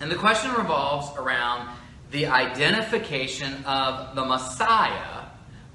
And 0.00 0.10
the 0.10 0.16
question 0.16 0.52
revolves 0.52 1.16
around 1.18 1.68
the 2.14 2.28
identification 2.28 3.64
of 3.64 4.14
the 4.14 4.24
Messiah 4.24 5.24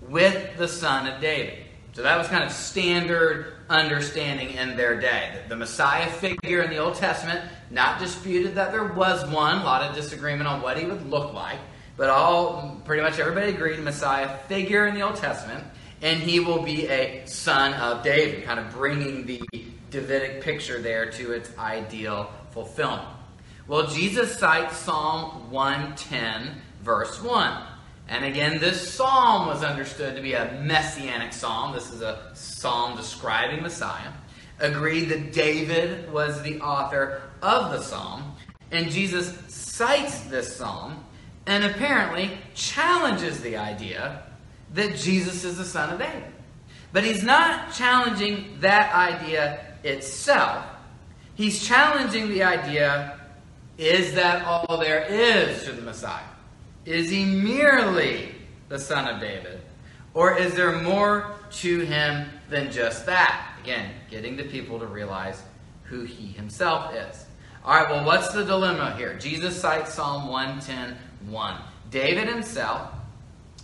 with 0.07 0.55
the 0.57 0.69
Son 0.69 1.05
of 1.05 1.19
David. 1.19 1.65
So 1.91 2.01
that 2.01 2.17
was 2.17 2.29
kind 2.29 2.45
of 2.45 2.51
standard 2.53 3.55
understanding 3.69 4.51
in 4.51 4.77
their 4.77 5.01
day. 5.01 5.41
The 5.49 5.57
Messiah 5.57 6.09
figure 6.09 6.61
in 6.61 6.69
the 6.69 6.77
Old 6.77 6.95
Testament, 6.95 7.41
not 7.71 7.99
disputed 7.99 8.55
that 8.55 8.71
there 8.71 8.85
was 8.85 9.29
one, 9.29 9.57
a 9.57 9.63
lot 9.65 9.81
of 9.81 9.93
disagreement 9.93 10.47
on 10.47 10.61
what 10.61 10.79
he 10.79 10.85
would 10.85 11.09
look 11.09 11.33
like, 11.33 11.59
but 11.97 12.09
all 12.09 12.81
pretty 12.85 13.03
much 13.03 13.19
everybody 13.19 13.49
agreed 13.49 13.77
Messiah 13.81 14.37
figure 14.47 14.87
in 14.87 14.95
the 14.95 15.01
Old 15.01 15.17
Testament, 15.17 15.65
and 16.01 16.21
he 16.21 16.39
will 16.39 16.63
be 16.63 16.87
a 16.87 17.25
son 17.25 17.73
of 17.73 18.01
David, 18.01 18.45
kind 18.45 18.61
of 18.61 18.71
bringing 18.71 19.25
the 19.25 19.41
Davidic 19.91 20.41
picture 20.41 20.79
there 20.79 21.11
to 21.11 21.33
its 21.33 21.51
ideal 21.57 22.31
fulfillment. 22.51 23.09
Well, 23.69 23.85
Jesus 23.85 24.35
cites 24.39 24.77
Psalm 24.77 25.51
110, 25.51 26.59
verse 26.81 27.21
1. 27.21 27.63
And 28.07 28.25
again, 28.25 28.59
this 28.59 28.91
psalm 28.91 29.45
was 29.45 29.63
understood 29.63 30.15
to 30.15 30.23
be 30.23 30.33
a 30.33 30.59
messianic 30.63 31.33
psalm. 31.33 31.75
This 31.75 31.91
is 31.91 32.01
a 32.01 32.31
psalm 32.33 32.97
describing 32.97 33.61
Messiah. 33.61 34.11
Agreed 34.57 35.09
that 35.09 35.33
David 35.33 36.11
was 36.11 36.41
the 36.41 36.59
author 36.61 37.21
of 37.43 37.71
the 37.71 37.83
psalm. 37.83 38.35
And 38.71 38.89
Jesus 38.89 39.37
cites 39.53 40.21
this 40.21 40.55
psalm 40.55 41.05
and 41.45 41.63
apparently 41.63 42.39
challenges 42.55 43.39
the 43.41 43.57
idea 43.57 44.23
that 44.73 44.95
Jesus 44.95 45.43
is 45.43 45.59
the 45.59 45.65
son 45.65 45.93
of 45.93 45.99
David. 45.99 46.33
But 46.91 47.03
he's 47.03 47.21
not 47.21 47.71
challenging 47.71 48.57
that 48.61 48.95
idea 48.95 49.75
itself. 49.83 50.65
He's 51.35 51.63
challenging 51.63 52.29
the 52.29 52.41
idea 52.41 53.18
is 53.79 54.13
that 54.13 54.43
all 54.43 54.77
there 54.77 55.05
is 55.05 55.63
to 55.63 55.71
the 55.71 55.81
Messiah? 55.81 56.21
Is 56.85 57.09
he 57.09 57.23
merely 57.23 58.35
the 58.67 58.77
son 58.77 59.07
of 59.07 59.21
David? 59.21 59.61
Or 60.13 60.37
is 60.37 60.53
there 60.53 60.81
more 60.81 61.35
to 61.51 61.79
him 61.79 62.27
than 62.49 62.71
just 62.71 63.05
that? 63.05 63.55
Again, 63.63 63.91
getting 64.11 64.35
the 64.35 64.43
people 64.43 64.79
to 64.79 64.85
realize 64.85 65.41
who 65.83 66.03
he 66.03 66.27
himself 66.27 66.93
is. 66.93 67.25
All 67.63 67.73
right, 67.73 67.89
well, 67.89 68.05
what's 68.05 68.33
the 68.33 68.43
dilemma 68.43 68.95
here? 68.97 69.17
Jesus 69.17 69.59
cites 69.59 69.93
Psalm 69.93 70.27
110 70.27 70.97
1. 71.29 71.61
David 71.89 72.27
himself, 72.27 72.91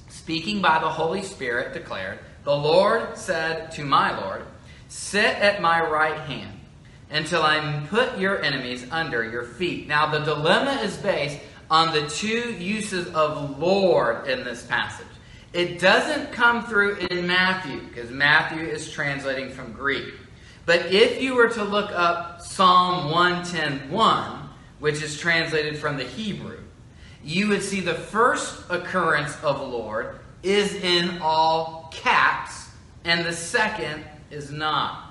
speaking 0.08 0.62
by 0.62 0.80
the 0.80 0.90
Holy 0.90 1.24
Spirit, 1.24 1.74
declared, 1.74 2.20
The 2.46 2.56
Lord 2.56 3.18
said 3.18 3.72
to 3.74 3.84
my 3.84 4.18
Lord, 4.22 4.46
Sit 4.88 5.26
at 5.26 5.62
my 5.62 5.82
right 5.82 6.20
hand 6.22 6.55
until 7.10 7.44
I 7.44 7.86
put 7.90 8.18
your 8.18 8.42
enemies 8.42 8.86
under 8.92 9.24
your 9.24 9.44
feet. 9.44 9.88
Now, 9.88 10.12
the 10.12 10.20
dilemma 10.20 10.82
is 10.84 10.98
based 10.98 11.40
on 11.70 11.94
the 11.94 12.08
two 12.08 12.54
uses 12.54 13.08
of 13.14 13.60
Lord 13.60 14.28
in 14.28 14.44
this 14.44 14.66
passage. 14.66 15.06
It 15.54 15.80
doesn't 15.80 16.32
come 16.32 16.66
through 16.66 16.98
in 16.98 17.26
Matthew, 17.26 17.82
because 17.88 18.10
Matthew 18.12 18.62
is 18.62 18.92
translating 18.92 19.52
from 19.52 19.72
Greek. 19.72 20.14
But 20.66 20.88
if 20.88 21.22
you 21.22 21.36
were 21.36 21.50
to 21.50 21.64
look 21.64 21.92
up 21.92 22.42
Psalm 22.42 23.12
110.1, 23.12 24.50
which 24.80 25.02
is 25.02 25.18
translated 25.18 25.78
from 25.78 25.98
the 25.98 26.04
Hebrew, 26.04 26.60
you 27.24 27.48
would 27.48 27.64
see 27.64 27.80
the 27.80 27.94
first 27.94 28.64
occurrence 28.70 29.36
of 29.44 29.62
Lord 29.62 30.20
is 30.44 30.76
in 30.76 31.20
all 31.22 31.90
caps, 31.94 32.70
and 33.04 33.26
the 33.26 33.34
second 33.34 34.04
is 34.30 34.52
not. 34.52 35.05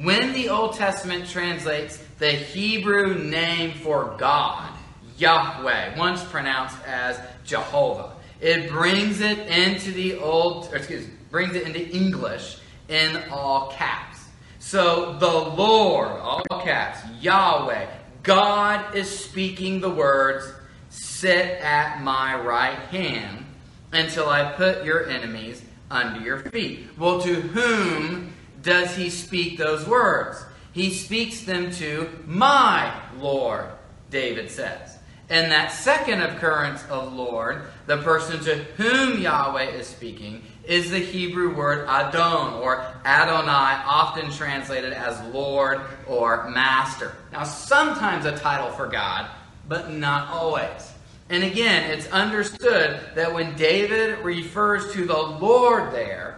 When 0.00 0.32
the 0.32 0.48
Old 0.48 0.74
Testament 0.74 1.28
translates 1.28 1.98
the 2.20 2.30
Hebrew 2.30 3.18
name 3.18 3.72
for 3.80 4.14
God, 4.16 4.70
Yahweh, 5.16 5.98
once 5.98 6.22
pronounced 6.22 6.76
as 6.86 7.20
Jehovah, 7.44 8.12
it 8.40 8.70
brings 8.70 9.20
it 9.20 9.38
into 9.48 9.90
the 9.90 10.18
old, 10.18 10.72
excuse, 10.72 11.04
brings 11.32 11.56
it 11.56 11.64
into 11.64 11.84
English 11.88 12.58
in 12.88 13.24
all 13.32 13.72
caps. 13.72 14.18
So 14.60 15.16
the 15.18 15.26
Lord, 15.26 16.10
all 16.10 16.44
caps, 16.62 17.00
Yahweh, 17.20 17.86
God 18.22 18.94
is 18.94 19.10
speaking 19.10 19.80
the 19.80 19.90
words, 19.90 20.44
"Sit 20.90 21.60
at 21.60 22.02
my 22.02 22.36
right 22.36 22.78
hand 22.92 23.46
until 23.92 24.28
I 24.28 24.52
put 24.52 24.84
your 24.84 25.08
enemies 25.08 25.60
under 25.90 26.20
your 26.20 26.38
feet." 26.38 26.88
Well, 26.96 27.20
to 27.22 27.34
whom 27.34 28.34
does 28.62 28.94
he 28.96 29.10
speak 29.10 29.58
those 29.58 29.86
words? 29.86 30.44
He 30.72 30.90
speaks 30.90 31.42
them 31.42 31.70
to 31.72 32.08
my 32.26 32.92
Lord, 33.18 33.66
David 34.10 34.50
says. 34.50 34.96
And 35.30 35.52
that 35.52 35.72
second 35.72 36.22
occurrence 36.22 36.82
of 36.88 37.12
Lord, 37.12 37.62
the 37.86 37.98
person 37.98 38.40
to 38.44 38.56
whom 38.76 39.20
Yahweh 39.20 39.70
is 39.70 39.86
speaking, 39.86 40.42
is 40.64 40.90
the 40.90 40.98
Hebrew 40.98 41.54
word 41.54 41.86
Adon 41.86 42.62
or 42.62 42.86
Adonai, 43.04 43.82
often 43.84 44.30
translated 44.30 44.92
as 44.92 45.20
Lord 45.34 45.80
or 46.06 46.48
Master. 46.50 47.14
Now, 47.32 47.44
sometimes 47.44 48.24
a 48.24 48.36
title 48.38 48.70
for 48.70 48.86
God, 48.86 49.30
but 49.66 49.92
not 49.92 50.28
always. 50.28 50.92
And 51.30 51.44
again, 51.44 51.90
it's 51.90 52.06
understood 52.08 53.00
that 53.14 53.32
when 53.34 53.54
David 53.56 54.20
refers 54.20 54.92
to 54.94 55.04
the 55.04 55.18
Lord 55.18 55.92
there, 55.92 56.37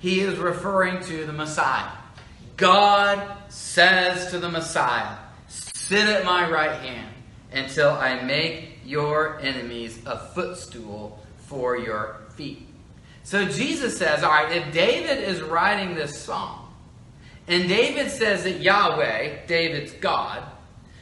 he 0.00 0.20
is 0.20 0.38
referring 0.38 1.04
to 1.04 1.24
the 1.24 1.32
Messiah. 1.32 1.90
God 2.56 3.36
says 3.48 4.30
to 4.32 4.38
the 4.38 4.48
Messiah, 4.48 5.16
Sit 5.48 6.08
at 6.08 6.24
my 6.24 6.48
right 6.50 6.80
hand 6.80 7.14
until 7.52 7.90
I 7.90 8.22
make 8.22 8.78
your 8.84 9.40
enemies 9.40 9.98
a 10.06 10.18
footstool 10.18 11.20
for 11.38 11.76
your 11.76 12.20
feet. 12.36 12.66
So 13.24 13.44
Jesus 13.44 13.98
says, 13.98 14.22
all 14.22 14.30
right, 14.30 14.56
if 14.56 14.72
David 14.72 15.22
is 15.22 15.42
writing 15.42 15.94
this 15.94 16.18
song, 16.18 16.72
and 17.48 17.68
David 17.68 18.10
says 18.10 18.44
that 18.44 18.60
Yahweh, 18.60 19.46
David's 19.46 19.92
God, 19.92 20.44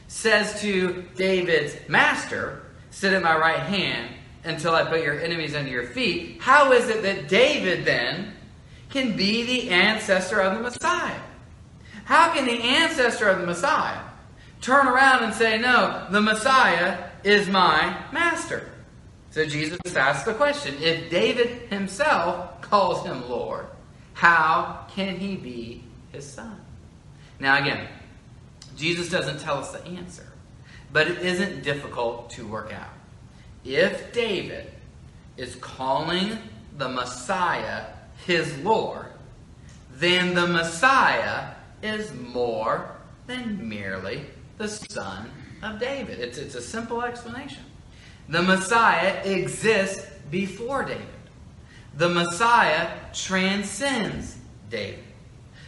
says 0.07 0.59
to 0.61 1.05
David's 1.15 1.75
master, 1.87 2.63
sit 2.89 3.13
at 3.13 3.21
my 3.21 3.37
right 3.37 3.59
hand 3.59 4.13
until 4.43 4.73
I 4.73 4.85
put 4.85 5.03
your 5.03 5.19
enemies 5.19 5.55
under 5.55 5.69
your 5.69 5.85
feet, 5.85 6.41
how 6.41 6.71
is 6.71 6.89
it 6.89 7.03
that 7.03 7.27
David 7.27 7.85
then 7.85 8.33
can 8.89 9.15
be 9.15 9.43
the 9.43 9.69
ancestor 9.69 10.41
of 10.41 10.55
the 10.55 10.61
Messiah? 10.61 11.19
How 12.05 12.33
can 12.33 12.45
the 12.45 12.61
ancestor 12.61 13.29
of 13.29 13.39
the 13.39 13.45
Messiah 13.45 14.01
turn 14.61 14.87
around 14.87 15.23
and 15.23 15.33
say, 15.33 15.57
No, 15.57 16.07
the 16.09 16.21
Messiah 16.21 17.09
is 17.23 17.47
my 17.47 18.03
master. 18.11 18.69
So 19.31 19.45
Jesus 19.45 19.79
asks 19.95 20.23
the 20.23 20.33
question 20.33 20.75
if 20.79 21.09
David 21.09 21.69
himself 21.69 22.61
calls 22.61 23.05
him 23.05 23.29
Lord, 23.29 23.67
how 24.13 24.87
can 24.89 25.17
he 25.17 25.35
be 25.35 25.83
his 26.11 26.25
son? 26.25 26.59
Now, 27.39 27.61
again, 27.61 27.87
Jesus 28.75 29.09
doesn't 29.09 29.39
tell 29.39 29.59
us 29.59 29.71
the 29.71 29.85
answer, 29.85 30.25
but 30.91 31.07
it 31.07 31.19
isn't 31.19 31.63
difficult 31.63 32.29
to 32.31 32.47
work 32.47 32.73
out. 32.73 32.89
If 33.63 34.11
David 34.13 34.71
is 35.37 35.55
calling 35.55 36.37
the 36.77 36.89
Messiah 36.89 37.85
his 38.29 38.55
Lord, 38.59 39.07
then 39.91 40.35
the 40.35 40.45
Messiah 40.45 41.55
is 41.81 42.13
more 42.13 42.95
than 43.25 43.67
merely 43.67 44.21
the 44.59 44.67
son 44.67 45.31
of 45.63 45.79
David. 45.79 46.19
It's, 46.19 46.37
it's 46.37 46.53
a 46.53 46.61
simple 46.61 47.01
explanation. 47.01 47.63
The 48.27 48.43
Messiah 48.43 49.23
exists 49.25 50.05
before 50.29 50.83
David. 50.83 51.07
The 51.95 52.09
Messiah 52.09 52.91
transcends 53.13 54.37
David. 54.69 55.03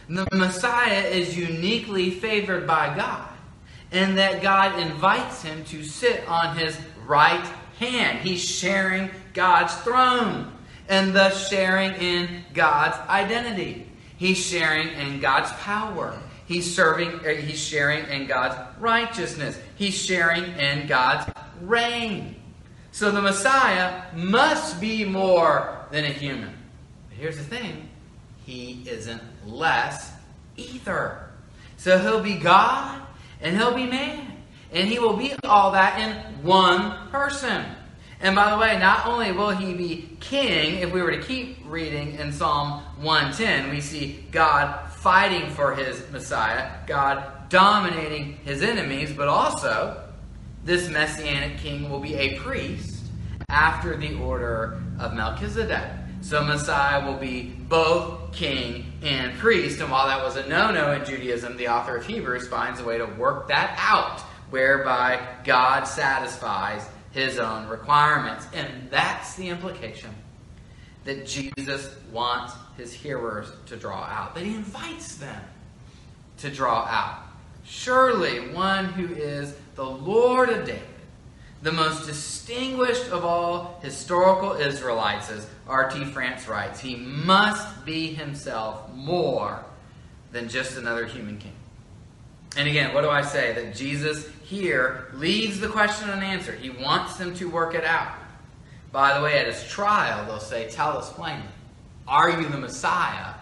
The 0.08 0.28
Messiah 0.32 1.00
is 1.00 1.36
uniquely 1.36 2.12
favored 2.12 2.64
by 2.64 2.94
God, 2.94 3.28
and 3.90 4.16
that 4.18 4.40
God 4.40 4.78
invites 4.78 5.42
him 5.42 5.64
to 5.64 5.82
sit 5.82 6.28
on 6.28 6.56
his 6.56 6.78
right 7.08 7.44
hand. 7.80 8.20
He's 8.20 8.44
sharing 8.44 9.10
God's 9.34 9.74
throne, 9.78 10.52
and 10.88 11.14
thus 11.14 11.48
sharing 11.48 11.94
in 11.94 12.44
God's 12.54 12.96
identity. 13.08 13.86
He's 14.16 14.38
sharing 14.38 14.88
in 14.88 15.20
God's 15.20 15.52
power. 15.54 16.18
He's 16.46 16.74
serving, 16.74 17.20
uh, 17.20 17.30
he's 17.30 17.58
sharing 17.58 18.04
in 18.06 18.26
God's 18.26 18.56
righteousness. 18.78 19.58
He's 19.76 19.94
sharing 19.94 20.44
in 20.44 20.86
God's 20.86 21.30
reign. 21.60 22.36
So 22.90 23.10
the 23.10 23.22
Messiah 23.22 24.02
must 24.14 24.80
be 24.80 25.04
more 25.04 25.86
than 25.90 26.04
a 26.04 26.08
human. 26.08 26.54
But 27.08 27.18
here's 27.18 27.38
the 27.38 27.44
thing 27.44 27.88
he 28.44 28.84
isn't 28.86 29.22
less 29.46 30.12
either. 30.56 31.30
So 31.76 31.98
he'll 31.98 32.22
be 32.22 32.34
God 32.34 33.02
and 33.40 33.56
he'll 33.56 33.74
be 33.74 33.86
man. 33.86 34.28
And 34.72 34.88
he 34.88 34.98
will 34.98 35.16
be 35.16 35.34
all 35.44 35.72
that 35.72 35.98
in 36.00 36.42
one 36.42 37.08
person. 37.08 37.64
And 38.22 38.36
by 38.36 38.50
the 38.50 38.56
way, 38.56 38.78
not 38.78 39.04
only 39.04 39.32
will 39.32 39.50
he 39.50 39.74
be 39.74 40.16
king, 40.20 40.78
if 40.78 40.92
we 40.92 41.02
were 41.02 41.10
to 41.10 41.20
keep 41.20 41.58
reading 41.66 42.14
in 42.14 42.32
Psalm 42.32 42.80
110, 43.00 43.70
we 43.70 43.80
see 43.80 44.24
God 44.30 44.92
fighting 44.92 45.50
for 45.50 45.74
his 45.74 46.08
Messiah, 46.12 46.70
God 46.86 47.48
dominating 47.48 48.34
his 48.44 48.62
enemies, 48.62 49.12
but 49.12 49.26
also 49.26 50.00
this 50.64 50.88
messianic 50.88 51.58
king 51.58 51.90
will 51.90 51.98
be 51.98 52.14
a 52.14 52.38
priest 52.38 53.02
after 53.48 53.96
the 53.96 54.14
order 54.14 54.80
of 55.00 55.14
Melchizedek. 55.14 55.90
So 56.20 56.44
Messiah 56.44 57.04
will 57.04 57.18
be 57.18 57.42
both 57.42 58.32
king 58.32 58.92
and 59.02 59.36
priest. 59.38 59.80
And 59.80 59.90
while 59.90 60.06
that 60.06 60.22
was 60.22 60.36
a 60.36 60.48
no 60.48 60.70
no 60.70 60.92
in 60.92 61.04
Judaism, 61.04 61.56
the 61.56 61.66
author 61.66 61.96
of 61.96 62.06
Hebrews 62.06 62.46
finds 62.46 62.78
a 62.78 62.84
way 62.84 62.98
to 62.98 63.04
work 63.04 63.48
that 63.48 63.74
out, 63.80 64.20
whereby 64.50 65.20
God 65.42 65.82
satisfies 65.84 66.86
his 67.12 67.38
own 67.38 67.68
requirements. 67.68 68.46
And 68.54 68.90
that's 68.90 69.34
the 69.36 69.48
implication 69.48 70.10
that 71.04 71.26
Jesus 71.26 71.94
wants 72.10 72.54
his 72.76 72.92
hearers 72.92 73.50
to 73.66 73.76
draw 73.76 74.04
out, 74.04 74.34
that 74.34 74.44
he 74.44 74.54
invites 74.54 75.16
them 75.16 75.42
to 76.38 76.50
draw 76.50 76.84
out. 76.84 77.18
Surely 77.64 78.52
one 78.52 78.86
who 78.86 79.12
is 79.14 79.54
the 79.74 79.84
Lord 79.84 80.48
of 80.48 80.66
David, 80.66 80.82
the 81.62 81.72
most 81.72 82.06
distinguished 82.06 83.08
of 83.10 83.24
all 83.24 83.78
historical 83.82 84.52
Israelites, 84.52 85.30
as 85.30 85.48
R.T. 85.68 86.04
France 86.06 86.48
writes, 86.48 86.80
he 86.80 86.96
must 86.96 87.84
be 87.84 88.08
himself 88.08 88.92
more 88.92 89.64
than 90.32 90.48
just 90.48 90.76
another 90.76 91.06
human 91.06 91.38
king. 91.38 91.52
And 92.56 92.68
again, 92.68 92.92
what 92.92 93.02
do 93.02 93.10
I 93.10 93.22
say? 93.22 93.52
That 93.52 93.74
Jesus 93.74 94.28
here 94.52 95.08
leaves 95.14 95.58
the 95.60 95.68
question 95.68 96.10
unanswered. 96.10 96.58
He 96.58 96.68
wants 96.68 97.16
them 97.16 97.34
to 97.36 97.48
work 97.48 97.74
it 97.74 97.84
out. 97.84 98.12
By 98.92 99.16
the 99.16 99.24
way, 99.24 99.38
at 99.38 99.46
his 99.46 99.66
trial, 99.66 100.26
they'll 100.26 100.38
say, 100.38 100.68
Tell 100.68 100.98
us 100.98 101.10
plainly, 101.10 101.48
are 102.06 102.30
you 102.30 102.46
the 102.48 102.58
Messiah, 102.58 103.34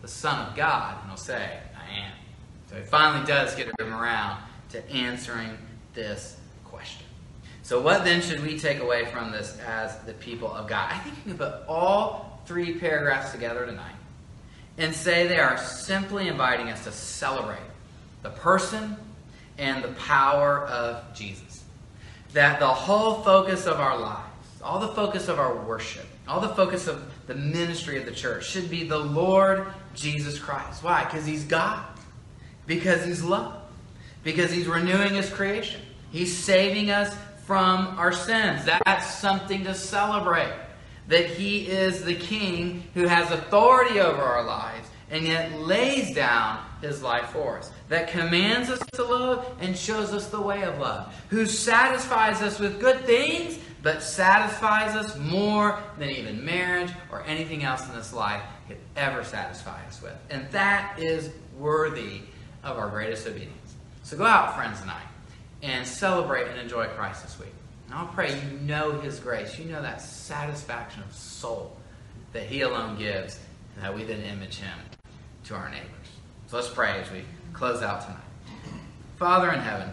the 0.00 0.08
Son 0.08 0.48
of 0.48 0.56
God? 0.56 0.96
And 1.02 1.10
he'll 1.10 1.18
say, 1.18 1.58
I 1.76 2.00
am. 2.00 2.12
So 2.70 2.76
he 2.76 2.82
finally 2.82 3.26
does 3.26 3.54
get 3.54 3.68
him 3.78 3.92
around 3.92 4.42
to 4.70 4.90
answering 4.90 5.50
this 5.92 6.38
question. 6.64 7.06
So, 7.62 7.80
what 7.80 8.04
then 8.04 8.22
should 8.22 8.40
we 8.40 8.58
take 8.58 8.80
away 8.80 9.04
from 9.06 9.30
this 9.32 9.58
as 9.66 9.98
the 10.00 10.14
people 10.14 10.50
of 10.50 10.66
God? 10.66 10.90
I 10.90 10.98
think 10.98 11.16
you 11.18 11.22
can 11.22 11.38
put 11.38 11.54
all 11.68 12.40
three 12.46 12.78
paragraphs 12.78 13.32
together 13.32 13.66
tonight 13.66 13.94
and 14.78 14.94
say 14.94 15.26
they 15.26 15.38
are 15.38 15.58
simply 15.58 16.28
inviting 16.28 16.70
us 16.70 16.84
to 16.84 16.92
celebrate 16.92 17.58
the 18.22 18.30
person 18.30 18.96
and 19.58 19.82
the 19.82 19.92
power 19.92 20.60
of 20.66 21.14
Jesus. 21.14 21.64
That 22.32 22.58
the 22.58 22.66
whole 22.66 23.22
focus 23.22 23.66
of 23.66 23.78
our 23.78 23.98
lives, 23.98 24.62
all 24.62 24.80
the 24.80 24.88
focus 24.88 25.28
of 25.28 25.38
our 25.38 25.54
worship, 25.54 26.06
all 26.26 26.40
the 26.40 26.48
focus 26.48 26.86
of 26.88 27.04
the 27.26 27.34
ministry 27.34 27.98
of 27.98 28.06
the 28.06 28.12
church 28.12 28.48
should 28.48 28.70
be 28.70 28.84
the 28.84 28.98
Lord 28.98 29.66
Jesus 29.94 30.38
Christ. 30.38 30.82
Why? 30.82 31.04
Because 31.04 31.26
He's 31.26 31.44
God. 31.44 31.84
Because 32.66 33.04
He's 33.04 33.22
love. 33.22 33.62
Because 34.22 34.50
He's 34.50 34.66
renewing 34.66 35.14
His 35.14 35.30
creation. 35.30 35.80
He's 36.10 36.36
saving 36.36 36.90
us 36.90 37.14
from 37.44 37.98
our 37.98 38.12
sins. 38.12 38.64
That's 38.64 39.14
something 39.14 39.64
to 39.64 39.74
celebrate. 39.74 40.52
That 41.08 41.26
He 41.26 41.68
is 41.68 42.04
the 42.04 42.14
King 42.14 42.84
who 42.94 43.06
has 43.06 43.30
authority 43.30 44.00
over 44.00 44.22
our 44.22 44.44
lives 44.44 44.83
and 45.14 45.28
yet 45.28 45.60
lays 45.60 46.12
down 46.12 46.58
his 46.80 47.00
life 47.00 47.26
for 47.26 47.56
us, 47.56 47.70
that 47.88 48.08
commands 48.08 48.68
us 48.68 48.80
to 48.94 49.04
love 49.04 49.46
and 49.60 49.78
shows 49.78 50.12
us 50.12 50.26
the 50.26 50.40
way 50.40 50.64
of 50.64 50.76
love, 50.80 51.14
who 51.28 51.46
satisfies 51.46 52.42
us 52.42 52.58
with 52.58 52.80
good 52.80 52.98
things, 53.04 53.56
but 53.80 54.02
satisfies 54.02 54.96
us 54.96 55.16
more 55.16 55.80
than 55.98 56.10
even 56.10 56.44
marriage 56.44 56.90
or 57.12 57.22
anything 57.26 57.62
else 57.62 57.88
in 57.88 57.94
this 57.94 58.12
life 58.12 58.42
could 58.66 58.76
ever 58.96 59.22
satisfy 59.22 59.86
us 59.86 60.02
with. 60.02 60.16
And 60.30 60.50
that 60.50 60.98
is 60.98 61.30
worthy 61.56 62.22
of 62.64 62.76
our 62.76 62.88
greatest 62.88 63.24
obedience. 63.28 63.76
So 64.02 64.16
go 64.16 64.24
out, 64.24 64.56
friends, 64.56 64.80
tonight 64.80 65.06
and 65.62 65.86
celebrate 65.86 66.48
and 66.48 66.58
enjoy 66.58 66.86
Christ 66.88 67.22
this 67.22 67.38
week. 67.38 67.54
And 67.86 67.94
I'll 67.94 68.08
pray 68.08 68.34
you 68.34 68.58
know 68.62 68.98
His 68.98 69.20
grace. 69.20 69.60
You 69.60 69.66
know 69.66 69.80
that 69.80 70.02
satisfaction 70.02 71.04
of 71.04 71.14
soul 71.14 71.76
that 72.32 72.46
He 72.46 72.62
alone 72.62 72.98
gives, 72.98 73.38
and 73.76 73.84
that 73.84 73.94
we 73.94 74.02
then 74.02 74.20
image 74.22 74.56
Him 74.56 74.76
to 75.44 75.54
our 75.54 75.68
neighbors. 75.70 75.88
So 76.46 76.56
let's 76.56 76.70
pray 76.70 77.00
as 77.00 77.10
we 77.10 77.24
close 77.52 77.82
out 77.82 78.02
tonight. 78.02 78.20
Father 79.16 79.52
in 79.52 79.60
heaven, 79.60 79.90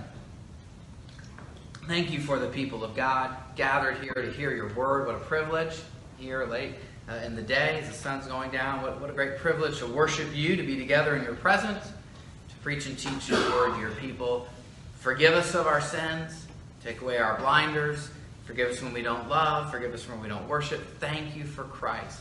thank 1.88 2.12
you 2.12 2.20
for 2.20 2.40
the 2.40 2.48
people 2.48 2.84
of 2.84 2.96
God 2.96 3.36
gathered 3.56 3.98
here 3.98 4.14
to 4.14 4.32
hear 4.32 4.54
your 4.54 4.74
word. 4.74 5.08
What 5.08 5.16
a 5.16 5.20
privilege 5.20 5.80
here 6.18 6.46
late 6.46 6.76
uh, 7.10 7.16
in 7.26 7.36
the 7.36 7.42
day 7.42 7.80
as 7.82 7.88
the 7.88 7.94
sun's 7.94 8.28
going 8.28 8.52
down. 8.52 8.82
What, 8.82 9.00
what 9.02 9.10
a 9.10 9.14
great 9.14 9.38
privilege 9.38 9.80
to 9.80 9.88
worship 9.88 10.28
you, 10.34 10.56
to 10.56 10.64
be 10.64 10.78
together 10.78 11.16
in 11.16 11.24
your 11.24 11.36
presence, 11.36 11.86
to 11.86 12.56
preach 12.64 12.86
and 12.86 12.98
teach 12.98 13.30
your 13.30 13.40
word 13.52 13.74
to 13.76 13.80
your 13.80 13.92
people. 13.92 14.48
Forgive 14.96 15.34
us 15.34 15.56
of 15.56 15.68
our 15.68 15.82
sins. 15.82 16.48
Take 16.84 17.02
away 17.02 17.18
our 17.18 17.38
blinders. 17.38 18.10
Forgive 18.46 18.72
us 18.72 18.82
when 18.82 18.94
we 18.94 19.02
don't 19.02 19.30
love. 19.30 19.72
Forgive 19.72 19.94
us 19.94 20.08
when 20.08 20.22
we 20.22 20.28
don't 20.28 20.48
worship. 20.48 20.82
Thank 21.00 21.36
you 21.36 21.44
for 21.44 21.64
Christ, 21.64 22.20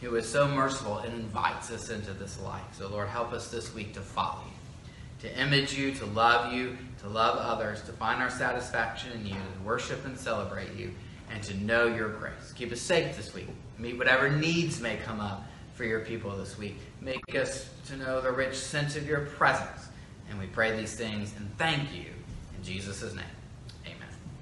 who 0.00 0.14
is 0.14 0.28
so 0.28 0.46
merciful 0.46 0.98
and 0.98 1.12
invites 1.14 1.70
us 1.70 1.90
into 1.90 2.12
this 2.12 2.40
life. 2.40 2.62
So, 2.72 2.88
Lord, 2.88 3.08
help 3.08 3.32
us 3.32 3.50
this 3.50 3.74
week 3.74 3.94
to 3.94 4.00
follow 4.00 4.42
you, 4.44 5.28
to 5.28 5.40
image 5.40 5.74
you, 5.74 5.92
to 5.92 6.06
love 6.06 6.52
you, 6.52 6.76
to 7.00 7.08
love 7.08 7.38
others, 7.38 7.82
to 7.82 7.92
find 7.92 8.22
our 8.22 8.30
satisfaction 8.30 9.12
in 9.12 9.26
you, 9.26 9.34
to 9.34 9.64
worship 9.64 10.04
and 10.04 10.16
celebrate 10.16 10.74
you, 10.74 10.92
and 11.30 11.42
to 11.42 11.56
know 11.58 11.86
your 11.86 12.08
grace. 12.10 12.52
Keep 12.54 12.72
us 12.72 12.80
safe 12.80 13.16
this 13.16 13.34
week. 13.34 13.48
Meet 13.78 13.98
whatever 13.98 14.30
needs 14.30 14.80
may 14.80 14.96
come 14.96 15.20
up 15.20 15.46
for 15.74 15.84
your 15.84 16.00
people 16.00 16.36
this 16.36 16.58
week. 16.58 16.78
Make 17.00 17.34
us 17.34 17.68
to 17.86 17.96
know 17.96 18.20
the 18.20 18.32
rich 18.32 18.56
sense 18.56 18.96
of 18.96 19.06
your 19.06 19.20
presence. 19.20 19.88
And 20.30 20.38
we 20.38 20.46
pray 20.46 20.76
these 20.76 20.94
things 20.94 21.32
and 21.36 21.56
thank 21.56 21.94
you 21.94 22.06
in 22.56 22.64
Jesus' 22.64 23.14
name. 23.14 23.24